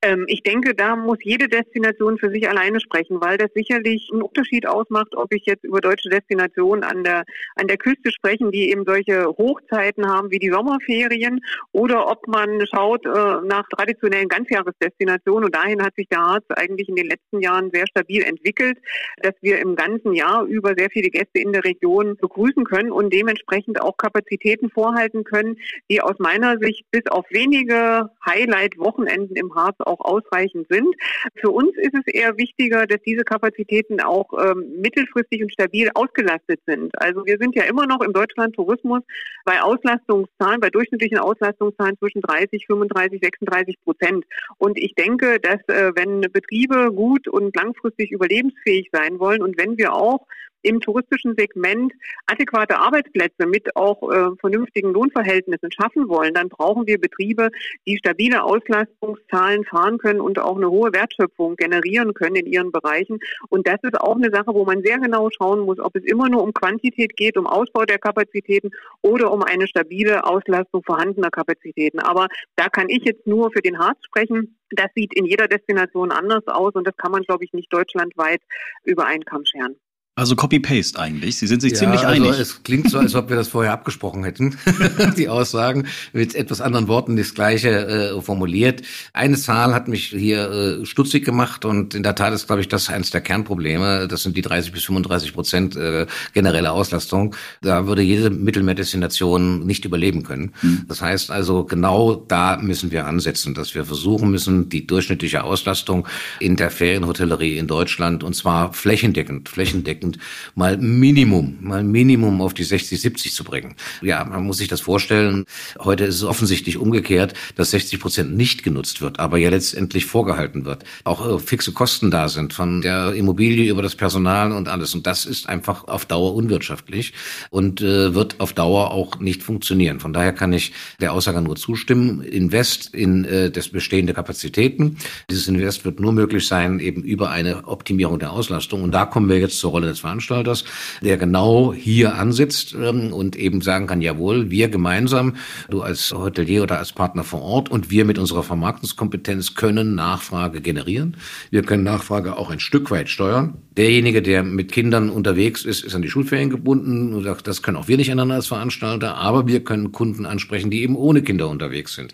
Ähm, 0.03 0.25
ich 0.27 0.43
denke, 0.43 0.75
da 0.75 0.97
muss 0.97 1.19
jede 1.23 1.47
Destination 1.49 2.19
für 2.19 2.31
sich 2.31 2.49
alleine 2.49 2.81
sprechen, 2.81 3.21
weil 3.21 3.39
das 3.39 3.51
sicherlich 3.55 4.09
einen 4.13 4.23
Unterschied 4.23 4.67
ausmacht, 4.67 5.15
ob 5.17 5.33
ich 5.33 5.47
jetzt 5.47 5.65
über 5.65 5.81
deutsche 5.81 6.09
Destinationen 6.09 6.83
an 6.83 7.05
der, 7.05 7.25
an 7.55 7.69
der 7.69 7.77
Küste 7.77 8.11
sprechen, 8.11 8.51
die 8.51 8.71
eben 8.71 8.85
solche 8.85 9.27
Hochzeiten 9.27 10.09
haben 10.09 10.31
wie 10.33 10.41
die 10.41 10.51
Sommerferien, 10.51 11.41
oder 11.71 12.11
ob 12.11 12.27
man 12.27 12.67
schaut 12.67 13.07
äh, 13.07 13.11
nach 13.47 13.69
traditionellen 13.69 14.29
Ganzjahresdestinationen. 14.29 15.45
Und 15.45 15.55
dahin 15.55 15.83
hat 15.83 15.95
sich 15.95 16.09
der 16.09 16.19
Harz 16.19 16.45
eigentlich 16.49 16.89
in 16.89 16.97
den 16.97 17.07
letzten 17.07 17.41
Jahren 17.41 17.71
sehr 17.73 17.87
stabil 17.87 18.23
entwickelt, 18.23 18.79
dass 19.23 19.35
wir 19.41 19.61
im 19.61 19.77
ganzen 19.77 20.15
Jahr 20.15 20.45
über 20.45 20.75
sehr 20.77 20.91
viele 20.91 21.11
Gäste 21.11 21.39
in 21.39 21.53
der 21.53 21.65
Region 21.65 22.17
begrüßen 22.17 22.65
können 22.65 22.91
und 22.91 23.13
dementsprechend 23.13 23.81
auch 23.81 23.97
Kapazitäten 23.97 24.69
vorhalten 24.71 25.23
können, 25.23 25.59
die 25.89 26.01
aus 26.01 26.19
meiner 26.19 26.59
Sicht 26.59 26.85
bis 26.91 27.07
auf 27.07 27.25
wenige 27.31 28.11
Highlight-Wochenenden 28.27 29.37
im 29.37 29.55
Harz 29.55 29.77
ausreichend 30.01 30.67
sind. 30.69 30.95
Für 31.37 31.51
uns 31.51 31.77
ist 31.77 31.95
es 31.95 32.13
eher 32.13 32.37
wichtiger, 32.37 32.87
dass 32.87 33.01
diese 33.03 33.25
Kapazitäten 33.25 34.01
auch 34.01 34.33
ähm, 34.33 34.81
mittelfristig 34.81 35.43
und 35.43 35.53
stabil 35.53 35.91
ausgelastet 35.95 36.61
sind. 36.67 36.93
Also 37.01 37.25
wir 37.27 37.39
sind 37.39 37.55
ja 37.55 37.65
immer 37.65 37.87
noch 37.87 38.01
im 38.01 38.13
Deutschland 38.13 38.55
Tourismus 38.55 39.03
bei 39.45 39.61
Auslastungszahlen, 39.63 40.61
bei 40.61 40.71
durchschnittlichen 40.71 41.19
Auslastungszahlen 41.19 41.99
zwischen 41.99 42.23
30, 42.23 42.67
35, 42.67 43.21
36 43.23 43.77
Prozent. 43.83 44.25
Und 44.59 44.79
ich 44.79 44.95
denke, 44.95 45.39
dass 45.41 45.61
äh, 45.69 45.93
wenn 45.95 46.21
Betriebe 46.33 46.93
gut 46.93 47.29
und 47.29 47.55
langfristig 47.57 48.11
überlebensfähig 48.11 48.89
sein 48.93 49.19
wollen 49.19 49.43
und 49.43 49.59
wenn 49.59 49.77
wir 49.79 49.93
auch 49.93 50.27
im 50.63 50.81
touristischen 50.81 51.35
Segment 51.37 51.93
adäquate 52.27 52.79
Arbeitsplätze 52.79 53.47
mit 53.47 53.75
auch 53.77 54.11
äh, 54.11 54.37
vernünftigen 54.41 54.93
Lohnverhältnissen 54.93 55.71
schaffen 55.73 56.09
wollen, 56.09 56.35
dann 56.35 56.49
brauchen 56.49 56.87
wir 56.87 57.01
Betriebe, 57.01 57.51
die 57.87 57.99
stabile 57.99 58.43
Auslastungszahlen 58.45 59.65
fahren 59.65 59.99
können 59.99 60.21
und 60.21 60.39
auch 60.39 60.57
eine 60.57 60.71
hohe 60.71 60.93
Wertschöpfung 60.93 61.57
generieren 61.57 62.15
können 62.15 62.37
in 62.37 62.47
ihren 62.47 62.73
Bereichen. 62.73 63.19
Und 63.49 63.67
das 63.67 63.79
ist 63.83 64.01
auch 64.01 64.17
eine 64.17 64.31
Sache, 64.31 64.55
wo 64.55 64.65
man 64.65 64.83
sehr 64.83 64.99
genau 64.99 65.29
schauen 65.31 65.61
muss, 65.61 65.79
ob 65.79 65.95
es 65.97 66.05
immer 66.05 66.29
nur 66.29 66.43
um 66.43 66.53
Quantität 66.53 67.17
geht, 67.17 67.37
um 67.37 67.47
Ausbau 67.47 67.85
der 67.85 67.99
Kapazitäten 67.99 68.71
oder 69.03 69.33
um 69.33 69.43
eine 69.43 69.67
stabile 69.67 70.25
Auslastung 70.25 70.83
vorhandener 70.85 71.31
Kapazitäten. 71.31 71.99
Aber 71.99 72.29
da 72.57 72.69
kann 72.69 72.89
ich 72.89 73.05
jetzt 73.05 73.27
nur 73.27 73.51
für 73.53 73.63
den 73.63 73.79
Harz 73.79 73.99
sprechen. 74.05 74.59
Das 74.71 74.89
sieht 74.95 75.15
in 75.15 75.27
jeder 75.27 75.49
Destination 75.49 76.13
anders 76.13 76.47
aus 76.47 76.75
und 76.75 76.87
das 76.87 76.97
kann 76.97 77.13
man, 77.13 77.23
glaube 77.23 77.45
ich, 77.45 77.53
nicht 77.53 77.73
deutschlandweit 77.73 78.41
über 78.85 79.05
einen 79.05 79.25
Kamm 79.25 79.45
scheren. 79.45 79.77
Also 80.15 80.37
Copy-Paste 80.37 80.99
eigentlich. 80.99 81.39
Sie 81.39 81.47
sind 81.47 81.63
sich 81.63 81.73
ja, 81.73 81.79
ziemlich 81.79 82.03
also 82.03 82.23
einig. 82.23 82.39
Es 82.39 82.63
klingt 82.65 82.91
so, 82.91 82.99
als 82.99 83.15
ob 83.15 83.31
wir 83.31 83.37
das 83.37 83.49
vorher 83.49 83.73
abgesprochen 83.73 84.25
hätten. 84.25 84.59
die 85.17 85.31
Aussagen 85.31 85.87
mit 86.13 86.35
etwas 86.35 86.61
anderen 86.61 86.87
Worten 86.87 87.17
das 87.17 87.33
Gleiche 87.33 87.71
äh, 87.71 88.21
formuliert. 88.21 88.83
Eine 89.15 89.39
Zahl 89.39 89.73
hat 89.73 89.89
mich 89.89 90.09
hier 90.09 90.51
äh, 90.51 90.85
stutzig 90.85 91.25
gemacht 91.25 91.65
und 91.65 91.95
in 91.95 92.03
der 92.03 92.15
Tat 92.15 92.35
ist, 92.35 92.47
glaube 92.47 92.61
ich, 92.61 92.69
das 92.69 92.91
eines 92.91 93.11
der 93.11 93.23
Kernprobleme. 93.23 94.07
Das 94.07 94.23
sind 94.23 94.37
die 94.37 94.43
30 94.43 94.73
bis 94.73 94.85
35 94.85 95.33
Prozent 95.33 95.77
äh, 95.77 96.07
generelle 96.35 96.73
Auslastung. 96.73 97.35
Da 97.63 97.87
würde 97.87 98.03
jede 98.03 98.29
Mittelmeerdestination 98.29 99.65
nicht 99.65 99.87
überleben 99.87 100.25
können. 100.25 100.53
Mhm. 100.61 100.85
Das 100.89 101.01
heißt 101.01 101.31
also, 101.31 101.65
genau 101.65 102.17
da 102.17 102.59
müssen 102.59 102.91
wir 102.91 103.07
ansetzen, 103.07 103.55
dass 103.55 103.75
wir 103.75 103.87
versuchen 103.87 104.31
müssen, 104.31 104.69
die 104.69 104.87
durchschnittliche 104.87 105.43
Auslastung 105.43 106.07
in 106.39 106.57
der 106.57 106.71
Ferienhotellerie 106.71 107.57
in 107.57 107.67
Deutschland 107.67 108.23
und 108.23 108.37
zwar 108.37 108.75
flächendeckend, 108.75 109.49
flächendeckend 109.49 110.02
flächendeckend 110.03 110.19
mal 110.55 110.77
Minimum, 110.77 111.59
mal 111.61 111.85
Minimum 111.85 112.41
auf 112.41 112.55
die 112.55 112.65
60, 112.65 113.01
70 113.01 113.33
zu 113.33 113.45
bringen. 113.45 113.75
Ja, 114.03 114.25
man 114.25 114.45
muss 114.45 114.59
sich 114.59 114.69
das 114.69 114.81
vorstellen. 114.81 115.45
Heute 115.79 116.05
ist 116.05 116.17
es 116.17 116.25
offensichtlich 116.25 116.77
umgekehrt, 116.77 117.35
dass 117.57 117.71
60 117.71 118.01
Prozent 118.01 118.37
nicht 118.37 118.63
genutzt 118.63 119.01
wird, 119.01 119.21
aber 119.21 119.39
ja 119.39 119.51
letztendlich 119.51 120.07
vorgehalten 120.07 120.65
wird. 120.65 120.85
Auch 121.05 121.27
äh, 121.27 121.39
fixe 121.39 121.73
Kosten 121.73 122.11
da 122.11 122.29
sind 122.29 122.53
von 122.53 122.83
der 122.83 123.15
Immobilie 123.15 123.71
über 123.71 123.83
das 123.83 123.95
Personal 123.95 124.53
und 124.53 124.69
alles. 124.69 124.95
Und 124.95 125.07
das 125.07 125.25
ist 125.25 125.49
einfach 125.49 125.85
auf 125.85 126.05
Dauer 126.07 126.35
unwirtschaftlich 126.35 127.13
und 127.51 127.81
äh, 127.81 128.15
wird 128.15 128.41
auf 128.41 128.53
Dauer 128.53 128.91
auch 128.91 129.21
nicht 129.21 129.43
funktionieren. 129.43 130.01
Von 130.01 130.13
daher 130.13 130.33
kann 130.33 130.53
ich 130.53 130.73
der 131.01 131.13
Aussage 131.13 131.41
nur 131.41 131.57
zustimmen. 131.57 132.23
Invest 132.23 132.95
in 132.95 133.25
äh, 133.25 133.51
das 133.51 133.69
bestehende 133.69 134.15
Kapazitäten. 134.15 134.99
Dieses 135.31 135.49
Invest 135.49 135.85
wird 135.85 136.01
nur 136.01 136.13
möglich 136.13 136.47
sein 136.47 136.81
eben 136.81 137.03
über 137.03 137.31
eine 137.31 137.67
Optimierung 137.67 138.19
der 138.19 138.33
Auslastung. 138.33 138.83
Und 138.83 138.93
da 138.93 139.07
kommen 139.07 139.29
wir 139.29 139.39
jetzt 139.39 139.59
zur 139.59 139.71
Rolle 139.71 139.92
des 139.93 140.01
Veranstalters, 140.01 140.65
der 141.01 141.17
genau 141.17 141.73
hier 141.73 142.17
ansitzt 142.17 142.75
ähm, 142.75 143.13
und 143.13 143.37
eben 143.37 143.61
sagen 143.61 143.87
kann, 143.87 144.03
jawohl, 144.03 144.51
wir 144.51 144.69
gemeinsam, 144.69 145.37
du 145.71 145.83
als 145.83 146.13
Hotelier 146.13 146.63
oder 146.63 146.79
als 146.79 146.93
Partner 146.93 147.25
vor 147.25 147.43
Ort 147.43 147.71
und 147.71 147.91
wir 147.91 148.05
mit 148.05 148.19
unserer 148.19 148.43
Vermarktungskompetenz 148.43 149.55
können 149.55 149.95
Nachfrage 149.95 150.61
generieren. 150.61 151.17
Wir 151.51 151.63
können 151.63 151.85
Nachfrage 151.85 152.37
auch 152.37 152.51
ein 152.51 152.61
Stück 152.61 152.91
weit 152.91 153.09
steuern. 153.09 153.55
Derjenige, 153.77 154.21
der 154.21 154.43
mit 154.43 154.71
Kindern 154.71 155.09
unterwegs 155.09 155.65
ist, 155.65 155.83
ist 155.83 155.95
an 155.95 156.03
die 156.03 156.11
Schulferien 156.11 156.51
gebunden 156.51 157.15
und 157.15 157.25
sagt, 157.25 157.47
das 157.47 157.63
können 157.63 157.79
auch 157.79 157.89
wir 157.89 157.97
nicht 157.97 158.11
ändern 158.11 158.31
als 158.31 158.47
Veranstalter, 158.47 159.17
aber 159.17 159.47
wir 159.47 159.65
können 159.65 159.93
Kunden 159.93 160.27
ansprechen, 160.27 160.71
die 160.71 160.83
eben 160.83 160.95
ohne 160.95 161.23
Kinder 161.23 161.49
unterwegs 161.49 161.95
sind. 161.95 162.13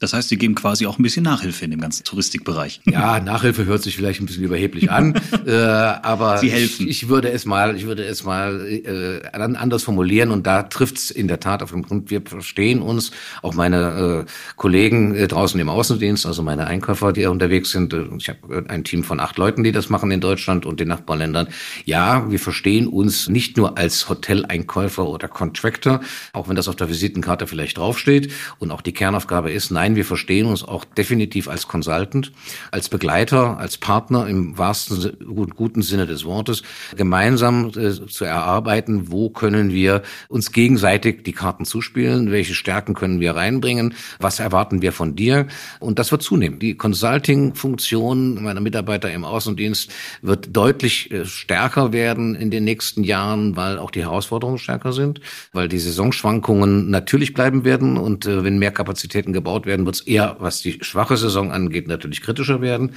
Das 0.00 0.12
heißt, 0.12 0.28
Sie 0.28 0.36
geben 0.36 0.54
quasi 0.54 0.86
auch 0.86 0.98
ein 0.98 1.02
bisschen 1.02 1.24
Nachhilfe 1.24 1.64
in 1.64 1.70
dem 1.70 1.80
ganzen 1.80 2.04
Touristikbereich. 2.04 2.82
Ja, 2.84 3.20
Nachhilfe 3.20 3.64
hört 3.64 3.82
sich 3.82 3.96
vielleicht 3.96 4.20
ein 4.20 4.26
bisschen 4.26 4.44
überheblich 4.44 4.90
an, 4.90 5.14
äh, 5.46 5.52
aber 5.52 6.38
Sie 6.38 6.50
helfen. 6.50 6.86
Ich, 6.86 7.02
ich, 7.02 7.08
würde 7.08 7.17
es 7.26 7.44
mal, 7.44 7.74
ich 7.74 7.86
würde 7.86 8.04
es 8.04 8.22
mal 8.22 8.64
äh, 8.64 9.20
anders 9.34 9.82
formulieren 9.82 10.30
und 10.30 10.46
da 10.46 10.62
trifft's 10.62 11.10
in 11.10 11.26
der 11.26 11.40
Tat 11.40 11.60
auf 11.64 11.72
den 11.72 11.82
Punkt. 11.82 12.10
Wir 12.10 12.22
verstehen 12.22 12.80
uns, 12.80 13.10
auch 13.42 13.54
meine 13.54 14.24
äh, 14.26 14.30
Kollegen 14.54 15.16
äh, 15.16 15.26
draußen 15.26 15.58
im 15.58 15.68
Außendienst, 15.68 16.24
also 16.24 16.44
meine 16.44 16.68
Einkäufer, 16.68 17.12
die 17.12 17.26
unterwegs 17.26 17.70
sind. 17.70 17.92
Äh, 17.92 18.04
ich 18.16 18.28
habe 18.28 18.64
ein 18.68 18.84
Team 18.84 19.02
von 19.02 19.18
acht 19.18 19.36
Leuten, 19.38 19.64
die 19.64 19.72
das 19.72 19.88
machen 19.88 20.12
in 20.12 20.20
Deutschland 20.20 20.64
und 20.66 20.78
den 20.78 20.88
Nachbarländern. 20.88 21.48
Ja, 21.84 22.30
wir 22.30 22.38
verstehen 22.38 22.86
uns 22.86 23.28
nicht 23.28 23.56
nur 23.56 23.76
als 23.76 24.08
Hoteleinkäufer 24.08 25.08
oder 25.08 25.26
Contractor, 25.26 26.00
auch 26.32 26.48
wenn 26.48 26.56
das 26.56 26.68
auf 26.68 26.76
der 26.76 26.88
Visitenkarte 26.88 27.46
vielleicht 27.46 27.78
draufsteht 27.78 28.32
und 28.60 28.70
auch 28.70 28.82
die 28.82 28.92
Kernaufgabe 28.92 29.50
ist, 29.50 29.70
nein, 29.70 29.96
wir 29.96 30.04
verstehen 30.04 30.46
uns 30.46 30.62
auch 30.62 30.84
definitiv 30.84 31.48
als 31.48 31.66
Consultant, 31.66 32.32
als 32.70 32.88
Begleiter, 32.88 33.58
als 33.58 33.78
Partner 33.78 34.26
im 34.26 34.56
wahrsten 34.58 35.16
guten 35.54 35.82
Sinne 35.82 36.06
des 36.06 36.24
Wortes, 36.24 36.62
gemeinsam 37.08 37.70
äh, 37.74 38.06
zu 38.06 38.26
erarbeiten, 38.26 39.10
wo 39.10 39.30
können 39.30 39.72
wir 39.72 40.02
uns 40.28 40.52
gegenseitig 40.52 41.22
die 41.24 41.32
Karten 41.32 41.64
zuspielen, 41.64 42.30
welche 42.30 42.54
Stärken 42.54 42.92
können 42.92 43.18
wir 43.18 43.34
reinbringen, 43.34 43.94
was 44.20 44.40
erwarten 44.40 44.82
wir 44.82 44.92
von 44.92 45.16
dir. 45.16 45.46
Und 45.80 45.98
das 45.98 46.12
wird 46.12 46.22
zunehmen. 46.22 46.58
Die 46.58 46.74
Consulting-Funktion 46.74 48.42
meiner 48.42 48.60
Mitarbeiter 48.60 49.10
im 49.10 49.24
Außendienst 49.24 49.90
wird 50.20 50.54
deutlich 50.54 51.10
äh, 51.10 51.24
stärker 51.24 51.94
werden 51.94 52.34
in 52.34 52.50
den 52.50 52.64
nächsten 52.64 53.04
Jahren, 53.04 53.56
weil 53.56 53.78
auch 53.78 53.90
die 53.90 54.02
Herausforderungen 54.02 54.58
stärker 54.58 54.92
sind, 54.92 55.22
weil 55.54 55.68
die 55.68 55.78
Saisonschwankungen 55.78 56.90
natürlich 56.90 57.32
bleiben 57.32 57.64
werden 57.64 57.96
und 57.96 58.26
äh, 58.26 58.44
wenn 58.44 58.58
mehr 58.58 58.72
Kapazitäten 58.72 59.32
gebaut 59.32 59.64
werden, 59.64 59.86
wird 59.86 59.96
es 59.96 60.02
eher, 60.02 60.36
was 60.40 60.60
die 60.60 60.76
schwache 60.82 61.16
Saison 61.16 61.52
angeht, 61.52 61.88
natürlich 61.88 62.20
kritischer 62.20 62.60
werden. 62.60 62.92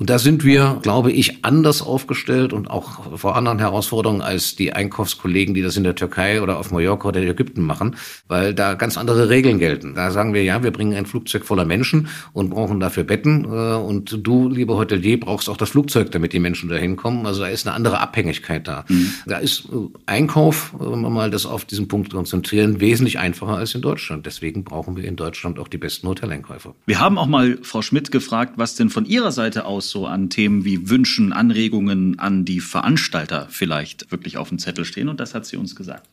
Und 0.00 0.10
da 0.10 0.18
sind 0.18 0.42
wir, 0.42 0.80
glaube 0.82 1.12
ich, 1.12 1.44
anders 1.44 1.80
aufgestellt 1.80 2.52
und 2.52 2.68
auch 2.68 3.16
vor 3.18 3.36
anderen 3.36 3.51
Herausforderungen 3.60 4.22
als 4.22 4.56
die 4.56 4.72
Einkaufskollegen, 4.72 5.54
die 5.54 5.62
das 5.62 5.76
in 5.76 5.84
der 5.84 5.94
Türkei 5.94 6.42
oder 6.42 6.58
auf 6.58 6.70
Mallorca 6.70 7.08
oder 7.08 7.20
in 7.20 7.28
Ägypten 7.28 7.62
machen, 7.62 7.96
weil 8.28 8.54
da 8.54 8.74
ganz 8.74 8.96
andere 8.96 9.28
Regeln 9.28 9.58
gelten. 9.58 9.94
Da 9.94 10.10
sagen 10.10 10.34
wir, 10.34 10.42
ja, 10.42 10.62
wir 10.62 10.70
bringen 10.70 10.94
ein 10.94 11.06
Flugzeug 11.06 11.44
voller 11.44 11.64
Menschen 11.64 12.08
und 12.32 12.50
brauchen 12.50 12.80
dafür 12.80 13.04
Betten. 13.04 13.44
Äh, 13.44 13.48
und 13.48 14.18
du, 14.22 14.48
lieber 14.48 14.76
Hotelier, 14.76 15.18
brauchst 15.18 15.48
auch 15.48 15.56
das 15.56 15.70
Flugzeug, 15.70 16.10
damit 16.12 16.32
die 16.32 16.38
Menschen 16.38 16.68
dahin 16.68 16.96
kommen. 16.96 17.26
Also 17.26 17.42
da 17.42 17.48
ist 17.48 17.66
eine 17.66 17.74
andere 17.74 18.00
Abhängigkeit 18.00 18.66
da. 18.66 18.84
Mhm. 18.88 19.12
Da 19.26 19.38
ist 19.38 19.66
äh, 19.66 19.88
Einkauf, 20.06 20.74
wenn 20.78 21.00
wir 21.00 21.10
mal 21.10 21.30
das 21.30 21.46
auf 21.46 21.64
diesen 21.64 21.88
Punkt 21.88 22.12
konzentrieren, 22.12 22.80
wesentlich 22.80 23.18
einfacher 23.18 23.56
als 23.56 23.74
in 23.74 23.82
Deutschland. 23.82 24.26
Deswegen 24.26 24.64
brauchen 24.64 24.96
wir 24.96 25.04
in 25.04 25.16
Deutschland 25.16 25.58
auch 25.58 25.68
die 25.68 25.78
besten 25.78 26.08
Hoteleinkäufer. 26.08 26.74
Wir 26.86 27.00
haben 27.00 27.18
auch 27.18 27.26
mal 27.26 27.58
Frau 27.62 27.82
Schmidt 27.82 28.10
gefragt, 28.10 28.54
was 28.56 28.74
denn 28.74 28.90
von 28.90 29.04
Ihrer 29.04 29.32
Seite 29.32 29.64
aus 29.64 29.90
so 29.90 30.06
an 30.06 30.30
Themen 30.30 30.64
wie 30.64 30.88
Wünschen, 30.88 31.32
Anregungen 31.32 32.18
an 32.18 32.44
die 32.44 32.60
Veranstalter 32.60 33.41
vielleicht 33.48 34.10
wirklich 34.10 34.36
auf 34.36 34.48
dem 34.48 34.58
Zettel 34.58 34.84
stehen. 34.84 35.08
Und 35.08 35.20
das 35.20 35.34
hat 35.34 35.46
sie 35.46 35.56
uns 35.56 35.76
gesagt. 35.76 36.08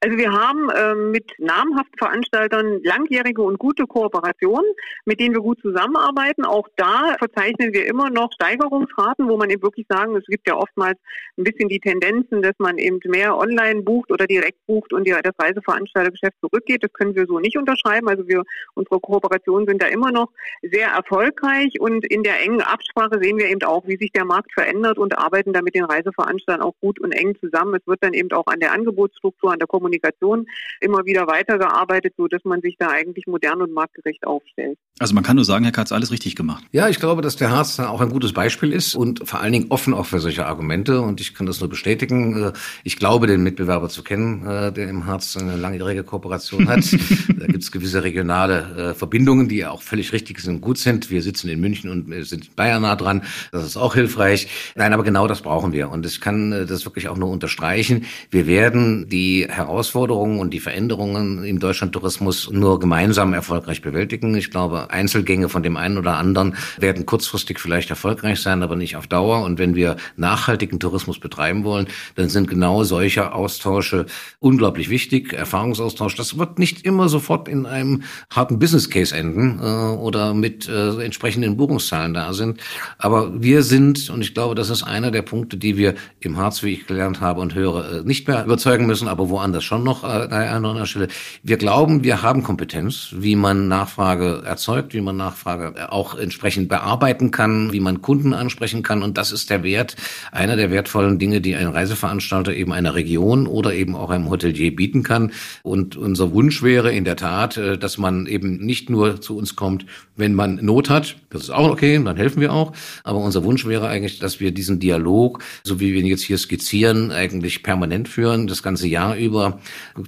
Also 0.00 0.16
wir 0.16 0.32
haben 0.32 0.70
äh, 0.70 0.94
mit 0.94 1.32
namhaften 1.38 1.98
Veranstaltern 1.98 2.80
langjährige 2.82 3.42
und 3.42 3.58
gute 3.58 3.86
Kooperationen, 3.86 4.70
mit 5.04 5.20
denen 5.20 5.34
wir 5.34 5.42
gut 5.42 5.60
zusammenarbeiten. 5.60 6.44
Auch 6.44 6.68
da 6.76 7.14
verzeichnen 7.18 7.72
wir 7.72 7.86
immer 7.86 8.10
noch 8.10 8.32
Steigerungsraten, 8.32 9.28
wo 9.28 9.36
man 9.36 9.50
eben 9.50 9.62
wirklich 9.62 9.86
sagen, 9.88 10.16
es 10.16 10.24
gibt 10.26 10.48
ja 10.48 10.56
oftmals 10.56 10.98
ein 11.38 11.44
bisschen 11.44 11.68
die 11.68 11.80
Tendenzen, 11.80 12.42
dass 12.42 12.54
man 12.58 12.78
eben 12.78 12.98
mehr 13.04 13.36
online 13.36 13.82
bucht 13.82 14.10
oder 14.10 14.26
direkt 14.26 14.58
bucht 14.66 14.92
und 14.92 15.06
die, 15.06 15.10
das 15.10 15.34
Reiseveranstaltergeschäft 15.38 16.36
zurückgeht. 16.40 16.82
Das 16.82 16.92
können 16.92 17.14
wir 17.14 17.26
so 17.26 17.38
nicht 17.38 17.56
unterschreiben. 17.56 18.08
Also 18.08 18.26
wir, 18.26 18.42
unsere 18.74 19.00
Kooperationen 19.00 19.68
sind 19.68 19.82
da 19.82 19.86
immer 19.86 20.10
noch 20.10 20.28
sehr 20.62 20.88
erfolgreich 20.88 21.80
und 21.80 22.04
in 22.06 22.22
der 22.22 22.40
engen 22.42 22.62
Absprache 22.62 23.18
sehen 23.20 23.38
wir 23.38 23.48
eben 23.48 23.62
auch, 23.62 23.86
wie 23.86 23.96
sich 23.96 24.12
der 24.12 24.24
Markt 24.24 24.52
verändert 24.52 24.98
und 24.98 25.18
arbeiten 25.18 25.52
da 25.52 25.62
mit 25.62 25.74
den 25.74 25.84
Reiseveranstaltern 25.84 26.62
auch 26.62 26.74
gut 26.80 27.00
und 27.00 27.12
eng 27.12 27.36
zusammen. 27.40 27.74
Es 27.74 27.86
wird 27.86 28.02
dann 28.02 28.14
eben 28.14 28.30
auch 28.32 28.46
an 28.46 28.60
der 28.60 28.72
Angebotsstruktur, 28.72 29.52
an 29.52 29.58
der 29.58 29.68
Kommunikation 29.72 30.46
immer 30.80 31.04
wieder 31.04 31.26
weitergearbeitet, 31.26 32.14
so 32.16 32.28
dass 32.28 32.44
man 32.44 32.60
sich 32.60 32.76
da 32.78 32.90
eigentlich 32.90 33.26
modern 33.26 33.62
und 33.62 33.72
marktgerecht 33.72 34.24
aufstellt. 34.26 34.78
Also 34.98 35.14
man 35.14 35.24
kann 35.24 35.36
nur 35.36 35.44
sagen, 35.44 35.64
Herr 35.64 35.72
Katz, 35.72 35.90
alles 35.90 36.12
richtig 36.12 36.36
gemacht. 36.36 36.62
Ja, 36.70 36.88
ich 36.88 37.00
glaube, 37.00 37.22
dass 37.22 37.36
der 37.36 37.50
Harz 37.50 37.80
auch 37.80 38.00
ein 38.00 38.10
gutes 38.10 38.32
Beispiel 38.32 38.72
ist 38.72 38.94
und 38.94 39.26
vor 39.26 39.40
allen 39.40 39.52
Dingen 39.52 39.66
offen 39.70 39.94
auch 39.94 40.06
für 40.06 40.20
solche 40.20 40.46
Argumente. 40.46 41.00
Und 41.00 41.20
ich 41.20 41.34
kann 41.34 41.46
das 41.46 41.60
nur 41.60 41.68
bestätigen. 41.68 42.40
Äh, 42.40 42.52
ich 42.84 42.98
glaube, 42.98 43.26
den 43.26 43.42
Mitbewerber 43.42 43.88
zu 43.88 44.04
kennen, 44.04 44.46
äh, 44.46 44.70
der 44.70 44.88
im 44.88 45.06
Harz 45.06 45.36
eine 45.36 45.56
langjährige 45.56 46.04
Kooperation 46.04 46.68
hat. 46.68 46.84
da 47.36 47.46
gibt 47.46 47.62
es 47.64 47.72
gewisse 47.72 48.04
regionale 48.04 48.90
äh, 48.90 48.94
Verbindungen, 48.94 49.48
die 49.48 49.64
auch 49.64 49.82
völlig 49.82 50.12
richtig 50.12 50.38
sind 50.40 50.56
und 50.56 50.60
gut 50.60 50.78
sind. 50.78 51.10
Wir 51.10 51.22
sitzen 51.22 51.48
in 51.48 51.60
München 51.60 51.90
und 51.90 52.12
sind 52.24 52.48
in 52.48 52.54
Bayern 52.54 52.82
nah 52.82 52.94
dran. 52.94 53.22
Das 53.50 53.64
ist 53.64 53.76
auch 53.76 53.94
hilfreich. 53.94 54.48
Nein, 54.76 54.92
aber 54.92 55.04
genau 55.04 55.26
das 55.26 55.40
brauchen 55.40 55.72
wir. 55.72 55.90
Und 55.90 56.04
ich 56.04 56.20
kann 56.20 56.50
das 56.50 56.84
wirklich 56.84 57.08
auch 57.08 57.16
nur 57.16 57.30
unterstreichen. 57.30 58.04
Wir 58.30 58.46
werden 58.46 59.08
die 59.08 59.48
Herausforderungen 59.62 60.40
und 60.40 60.50
die 60.50 60.60
Veränderungen 60.60 61.44
im 61.44 61.58
Deutschlandtourismus 61.58 62.50
nur 62.50 62.80
gemeinsam 62.80 63.32
erfolgreich 63.34 63.82
bewältigen. 63.82 64.34
Ich 64.34 64.50
glaube, 64.50 64.90
Einzelgänge 64.90 65.48
von 65.48 65.62
dem 65.62 65.76
einen 65.76 65.98
oder 65.98 66.16
anderen 66.16 66.56
werden 66.78 67.06
kurzfristig 67.06 67.60
vielleicht 67.60 67.90
erfolgreich 67.90 68.40
sein, 68.40 68.62
aber 68.62 68.76
nicht 68.76 68.96
auf 68.96 69.06
Dauer. 69.06 69.42
Und 69.44 69.58
wenn 69.58 69.74
wir 69.74 69.96
nachhaltigen 70.16 70.80
Tourismus 70.80 71.18
betreiben 71.18 71.64
wollen, 71.64 71.86
dann 72.16 72.28
sind 72.28 72.48
genau 72.48 72.84
solche 72.84 73.32
Austausche 73.32 74.06
unglaublich 74.40 74.90
wichtig. 74.90 75.32
Erfahrungsaustausch, 75.32 76.16
das 76.16 76.38
wird 76.38 76.58
nicht 76.58 76.84
immer 76.84 77.08
sofort 77.08 77.48
in 77.48 77.66
einem 77.66 78.02
harten 78.30 78.58
Business 78.58 78.90
Case 78.90 79.14
enden 79.14 79.60
äh, 79.60 79.62
oder 79.62 80.34
mit 80.34 80.68
äh, 80.68 81.02
entsprechenden 81.04 81.56
Buchungszahlen 81.56 82.14
da 82.14 82.32
sind. 82.32 82.60
Aber 82.98 83.42
wir 83.42 83.62
sind, 83.62 84.10
und 84.10 84.22
ich 84.22 84.34
glaube, 84.34 84.54
das 84.54 84.70
ist 84.70 84.82
einer 84.82 85.10
der 85.10 85.22
Punkte, 85.22 85.56
die 85.56 85.76
wir 85.76 85.94
im 86.20 86.36
Harz, 86.36 86.62
wie 86.62 86.72
ich 86.72 86.86
gelernt 86.86 87.20
habe 87.20 87.40
und 87.40 87.54
höre, 87.54 88.00
äh, 88.00 88.02
nicht 88.02 88.26
mehr 88.28 88.44
überzeugen 88.44 88.86
müssen, 88.86 89.08
aber 89.08 89.28
woanders 89.28 89.51
schon 89.60 89.84
noch 89.84 90.04
äh, 90.04 90.06
an 90.06 90.32
einer 90.32 90.68
anderen 90.68 90.86
Stelle. 90.86 91.08
Wir 91.42 91.56
glauben, 91.56 92.04
wir 92.04 92.22
haben 92.22 92.42
Kompetenz, 92.42 93.14
wie 93.16 93.36
man 93.36 93.68
Nachfrage 93.68 94.42
erzeugt, 94.44 94.94
wie 94.94 95.00
man 95.00 95.16
Nachfrage 95.16 95.92
auch 95.92 96.14
entsprechend 96.14 96.68
bearbeiten 96.68 97.30
kann, 97.30 97.72
wie 97.72 97.80
man 97.80 98.02
Kunden 98.02 98.32
ansprechen 98.32 98.82
kann. 98.82 99.02
Und 99.02 99.18
das 99.18 99.32
ist 99.32 99.50
der 99.50 99.62
Wert, 99.62 99.96
einer 100.30 100.56
der 100.56 100.70
wertvollen 100.70 101.18
Dinge, 101.18 101.40
die 101.40 101.54
ein 101.54 101.66
Reiseveranstalter 101.66 102.54
eben 102.54 102.72
einer 102.72 102.94
Region 102.94 103.46
oder 103.46 103.74
eben 103.74 103.94
auch 103.94 104.10
einem 104.10 104.30
Hotelier 104.30 104.74
bieten 104.74 105.02
kann. 105.02 105.32
Und 105.62 105.96
unser 105.96 106.32
Wunsch 106.32 106.62
wäre 106.62 106.92
in 106.92 107.04
der 107.04 107.16
Tat, 107.16 107.56
äh, 107.56 107.76
dass 107.76 107.98
man 107.98 108.26
eben 108.26 108.58
nicht 108.58 108.88
nur 108.88 109.20
zu 109.20 109.36
uns 109.36 109.56
kommt, 109.56 109.86
wenn 110.16 110.34
man 110.34 110.56
Not 110.56 110.90
hat. 110.90 111.16
Das 111.30 111.42
ist 111.42 111.50
auch 111.50 111.70
okay, 111.70 112.00
dann 112.02 112.16
helfen 112.16 112.40
wir 112.40 112.52
auch. 112.52 112.72
Aber 113.04 113.18
unser 113.18 113.44
Wunsch 113.44 113.66
wäre 113.66 113.88
eigentlich, 113.88 114.18
dass 114.18 114.40
wir 114.40 114.52
diesen 114.52 114.78
Dialog, 114.78 115.42
so 115.64 115.80
wie 115.80 115.92
wir 115.92 116.00
ihn 116.00 116.06
jetzt 116.06 116.22
hier 116.22 116.38
skizzieren, 116.38 117.10
eigentlich 117.10 117.62
permanent 117.62 118.08
führen, 118.08 118.46
das 118.46 118.62
ganze 118.62 118.86
Jahr 118.86 119.16
über, 119.16 119.31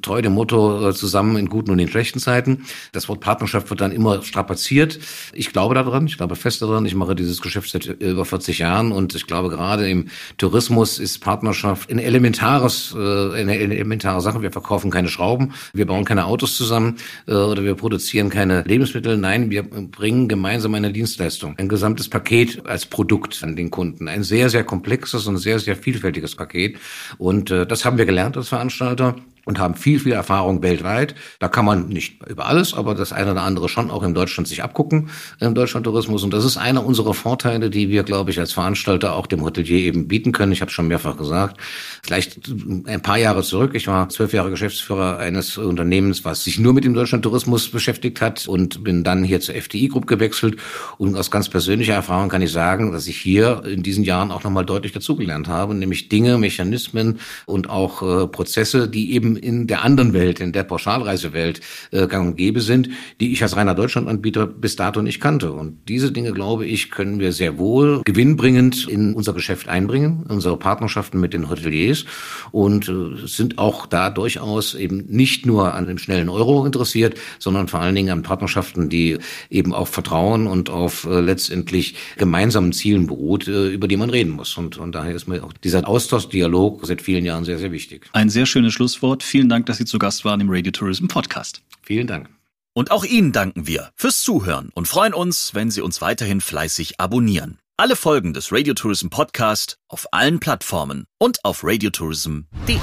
treu 0.02 0.22
dem 0.22 0.32
Motto 0.32 0.88
äh, 0.88 0.94
zusammen 0.94 1.36
in 1.36 1.48
guten 1.48 1.70
und 1.70 1.78
in 1.78 1.88
schlechten 1.88 2.18
Zeiten. 2.18 2.64
Das 2.92 3.08
Wort 3.08 3.20
Partnerschaft 3.20 3.70
wird 3.70 3.80
dann 3.80 3.92
immer 3.92 4.22
strapaziert. 4.22 4.98
Ich 5.32 5.52
glaube 5.52 5.74
daran, 5.74 6.06
ich 6.06 6.16
glaube 6.16 6.36
fest 6.36 6.62
daran. 6.62 6.86
Ich 6.86 6.94
mache 6.94 7.14
dieses 7.14 7.40
Geschäft 7.40 7.70
seit 7.70 7.86
über 7.86 8.24
40 8.24 8.58
Jahren 8.58 8.92
und 8.92 9.14
ich 9.14 9.26
glaube 9.26 9.48
gerade 9.48 9.88
im 9.88 10.08
Tourismus 10.38 10.98
ist 10.98 11.20
Partnerschaft 11.20 11.90
ein 11.90 11.98
elementares, 11.98 12.94
äh, 12.96 13.34
eine 13.34 13.58
elementare 13.58 14.20
Sache. 14.20 14.42
Wir 14.42 14.52
verkaufen 14.52 14.90
keine 14.90 15.08
Schrauben, 15.08 15.52
wir 15.72 15.86
bauen 15.86 16.04
keine 16.04 16.26
Autos 16.26 16.56
zusammen 16.56 16.96
äh, 17.26 17.34
oder 17.34 17.64
wir 17.64 17.74
produzieren 17.74 18.30
keine 18.30 18.62
Lebensmittel. 18.62 19.16
Nein, 19.16 19.50
wir 19.50 19.62
bringen 19.62 20.28
gemeinsam 20.28 20.74
eine 20.74 20.92
Dienstleistung, 20.92 21.54
ein 21.58 21.68
gesamtes 21.68 22.08
Paket 22.08 22.66
als 22.66 22.86
Produkt 22.86 23.42
an 23.42 23.56
den 23.56 23.70
Kunden. 23.70 24.08
Ein 24.08 24.22
sehr, 24.22 24.50
sehr 24.50 24.64
komplexes 24.64 25.26
und 25.26 25.38
sehr, 25.38 25.58
sehr 25.58 25.76
vielfältiges 25.76 26.34
Paket. 26.36 26.78
Und 27.18 27.50
das 27.50 27.84
haben 27.84 27.98
wir 27.98 28.06
gelernt 28.06 28.36
als 28.36 28.48
Veranstalter 28.48 29.16
und 29.44 29.58
haben 29.58 29.74
viel, 29.74 30.00
viel 30.00 30.12
Erfahrung 30.12 30.62
weltweit. 30.62 31.14
Da 31.38 31.48
kann 31.48 31.64
man 31.64 31.88
nicht 31.88 32.22
über 32.26 32.46
alles, 32.46 32.74
aber 32.74 32.94
das 32.94 33.12
eine 33.12 33.32
oder 33.32 33.42
andere 33.42 33.68
schon 33.68 33.90
auch 33.90 34.02
in 34.02 34.14
Deutschland 34.14 34.48
sich 34.48 34.62
abgucken, 34.62 35.10
im 35.40 35.54
Deutschlandtourismus. 35.54 36.22
Und 36.22 36.32
das 36.32 36.44
ist 36.44 36.56
einer 36.56 36.84
unserer 36.84 37.14
Vorteile, 37.14 37.70
die 37.70 37.88
wir, 37.88 38.02
glaube 38.02 38.30
ich, 38.30 38.40
als 38.40 38.52
Veranstalter 38.52 39.14
auch 39.14 39.26
dem 39.26 39.42
Hotelier 39.42 39.80
eben 39.80 40.08
bieten 40.08 40.32
können. 40.32 40.52
Ich 40.52 40.60
habe 40.60 40.70
schon 40.70 40.88
mehrfach 40.88 41.16
gesagt. 41.16 41.60
Vielleicht 42.02 42.40
ein 42.86 43.02
paar 43.02 43.18
Jahre 43.18 43.42
zurück. 43.42 43.72
Ich 43.74 43.86
war 43.86 44.08
zwölf 44.08 44.32
Jahre 44.32 44.50
Geschäftsführer 44.50 45.18
eines 45.18 45.58
Unternehmens, 45.58 46.24
was 46.24 46.44
sich 46.44 46.58
nur 46.58 46.72
mit 46.72 46.84
dem 46.84 46.94
Deutschlandtourismus 46.94 47.68
beschäftigt 47.70 48.20
hat 48.20 48.46
und 48.46 48.84
bin 48.84 49.04
dann 49.04 49.24
hier 49.24 49.40
zur 49.40 49.54
FDI 49.54 49.88
Group 49.88 50.06
gewechselt. 50.06 50.56
Und 50.98 51.16
aus 51.16 51.30
ganz 51.30 51.48
persönlicher 51.48 51.94
Erfahrung 51.94 52.28
kann 52.28 52.42
ich 52.42 52.52
sagen, 52.52 52.92
dass 52.92 53.06
ich 53.06 53.16
hier 53.16 53.62
in 53.64 53.82
diesen 53.82 54.04
Jahren 54.04 54.30
auch 54.30 54.44
nochmal 54.44 54.64
deutlich 54.64 54.92
dazugelernt 54.92 55.48
habe, 55.48 55.74
nämlich 55.74 56.08
Dinge, 56.08 56.38
Mechanismen 56.38 57.20
und 57.46 57.68
auch 57.70 58.02
äh, 58.02 58.26
Prozesse, 58.26 58.88
die 58.88 59.12
eben 59.12 59.33
in 59.36 59.66
der 59.66 59.84
anderen 59.84 60.12
Welt, 60.12 60.40
in 60.40 60.52
der 60.52 60.64
Pauschalreisewelt 60.64 61.60
äh, 61.90 62.06
gang 62.06 62.28
und 62.28 62.36
gäbe 62.36 62.60
sind, 62.60 62.90
die 63.20 63.32
ich 63.32 63.42
als 63.42 63.56
reiner 63.56 63.74
Deutschlandanbieter 63.74 64.46
bis 64.46 64.76
dato 64.76 65.02
nicht 65.02 65.20
kannte. 65.20 65.52
Und 65.52 65.78
diese 65.88 66.12
Dinge, 66.12 66.32
glaube 66.32 66.66
ich, 66.66 66.90
können 66.90 67.18
wir 67.18 67.32
sehr 67.32 67.58
wohl 67.58 68.02
gewinnbringend 68.04 68.88
in 68.88 69.14
unser 69.14 69.32
Geschäft 69.32 69.68
einbringen, 69.68 70.24
unsere 70.28 70.56
Partnerschaften 70.56 71.20
mit 71.20 71.32
den 71.32 71.50
Hoteliers 71.50 72.04
und 72.52 72.88
äh, 72.88 73.26
sind 73.26 73.58
auch 73.58 73.86
da 73.86 74.10
durchaus 74.10 74.74
eben 74.74 75.04
nicht 75.08 75.46
nur 75.46 75.74
an 75.74 75.86
dem 75.86 75.98
schnellen 75.98 76.28
Euro 76.28 76.64
interessiert, 76.64 77.18
sondern 77.38 77.68
vor 77.68 77.80
allen 77.80 77.94
Dingen 77.94 78.10
an 78.10 78.22
Partnerschaften, 78.22 78.88
die 78.88 79.18
eben 79.50 79.74
auf 79.74 79.88
Vertrauen 79.88 80.46
und 80.46 80.70
auf 80.70 81.04
äh, 81.04 81.20
letztendlich 81.20 81.94
gemeinsamen 82.16 82.72
Zielen 82.72 83.06
beruht, 83.06 83.48
äh, 83.48 83.68
über 83.68 83.88
die 83.88 83.96
man 83.96 84.10
reden 84.10 84.32
muss. 84.32 84.56
Und, 84.56 84.78
und 84.78 84.94
daher 84.94 85.14
ist 85.14 85.26
mir 85.26 85.42
auch 85.42 85.52
dieser 85.52 85.86
Austausch, 85.88 86.28
Dialog 86.28 86.86
seit 86.86 87.02
vielen 87.02 87.24
Jahren 87.24 87.44
sehr, 87.44 87.58
sehr 87.58 87.72
wichtig. 87.72 88.06
Ein 88.12 88.30
sehr 88.30 88.46
schönes 88.46 88.72
Schlusswort. 88.72 89.23
Vielen 89.24 89.48
Dank, 89.48 89.66
dass 89.66 89.78
Sie 89.78 89.84
zu 89.84 89.98
Gast 89.98 90.24
waren 90.24 90.40
im 90.40 90.50
Radio 90.50 90.70
Tourism 90.70 91.06
Podcast. 91.06 91.62
Vielen 91.82 92.06
Dank. 92.06 92.28
Und 92.74 92.90
auch 92.90 93.04
Ihnen 93.04 93.32
danken 93.32 93.66
wir 93.66 93.90
fürs 93.96 94.22
Zuhören 94.22 94.70
und 94.74 94.86
freuen 94.86 95.14
uns, 95.14 95.54
wenn 95.54 95.70
Sie 95.70 95.80
uns 95.80 96.00
weiterhin 96.00 96.40
fleißig 96.40 97.00
abonnieren. 97.00 97.58
Alle 97.76 97.96
Folgen 97.96 98.34
des 98.34 98.52
Radio 98.52 98.74
Tourism 98.74 99.08
Podcast 99.08 99.78
auf 99.88 100.06
allen 100.12 100.40
Plattformen 100.40 101.06
und 101.18 101.44
auf 101.44 101.64
radiotourism.de. 101.64 102.76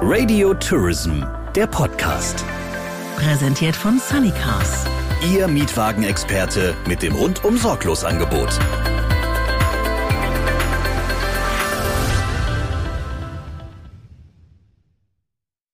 Radio 0.00 0.54
Tourism, 0.54 1.22
der 1.54 1.66
Podcast. 1.66 2.44
Präsentiert 3.16 3.76
von 3.76 4.00
Sunnycars. 4.00 4.86
Ihr 5.32 5.46
Mietwagenexperte 5.46 6.74
mit 6.86 7.02
dem 7.02 7.14
rundum 7.14 7.56
sorglos 7.56 8.04
Angebot. 8.04 8.58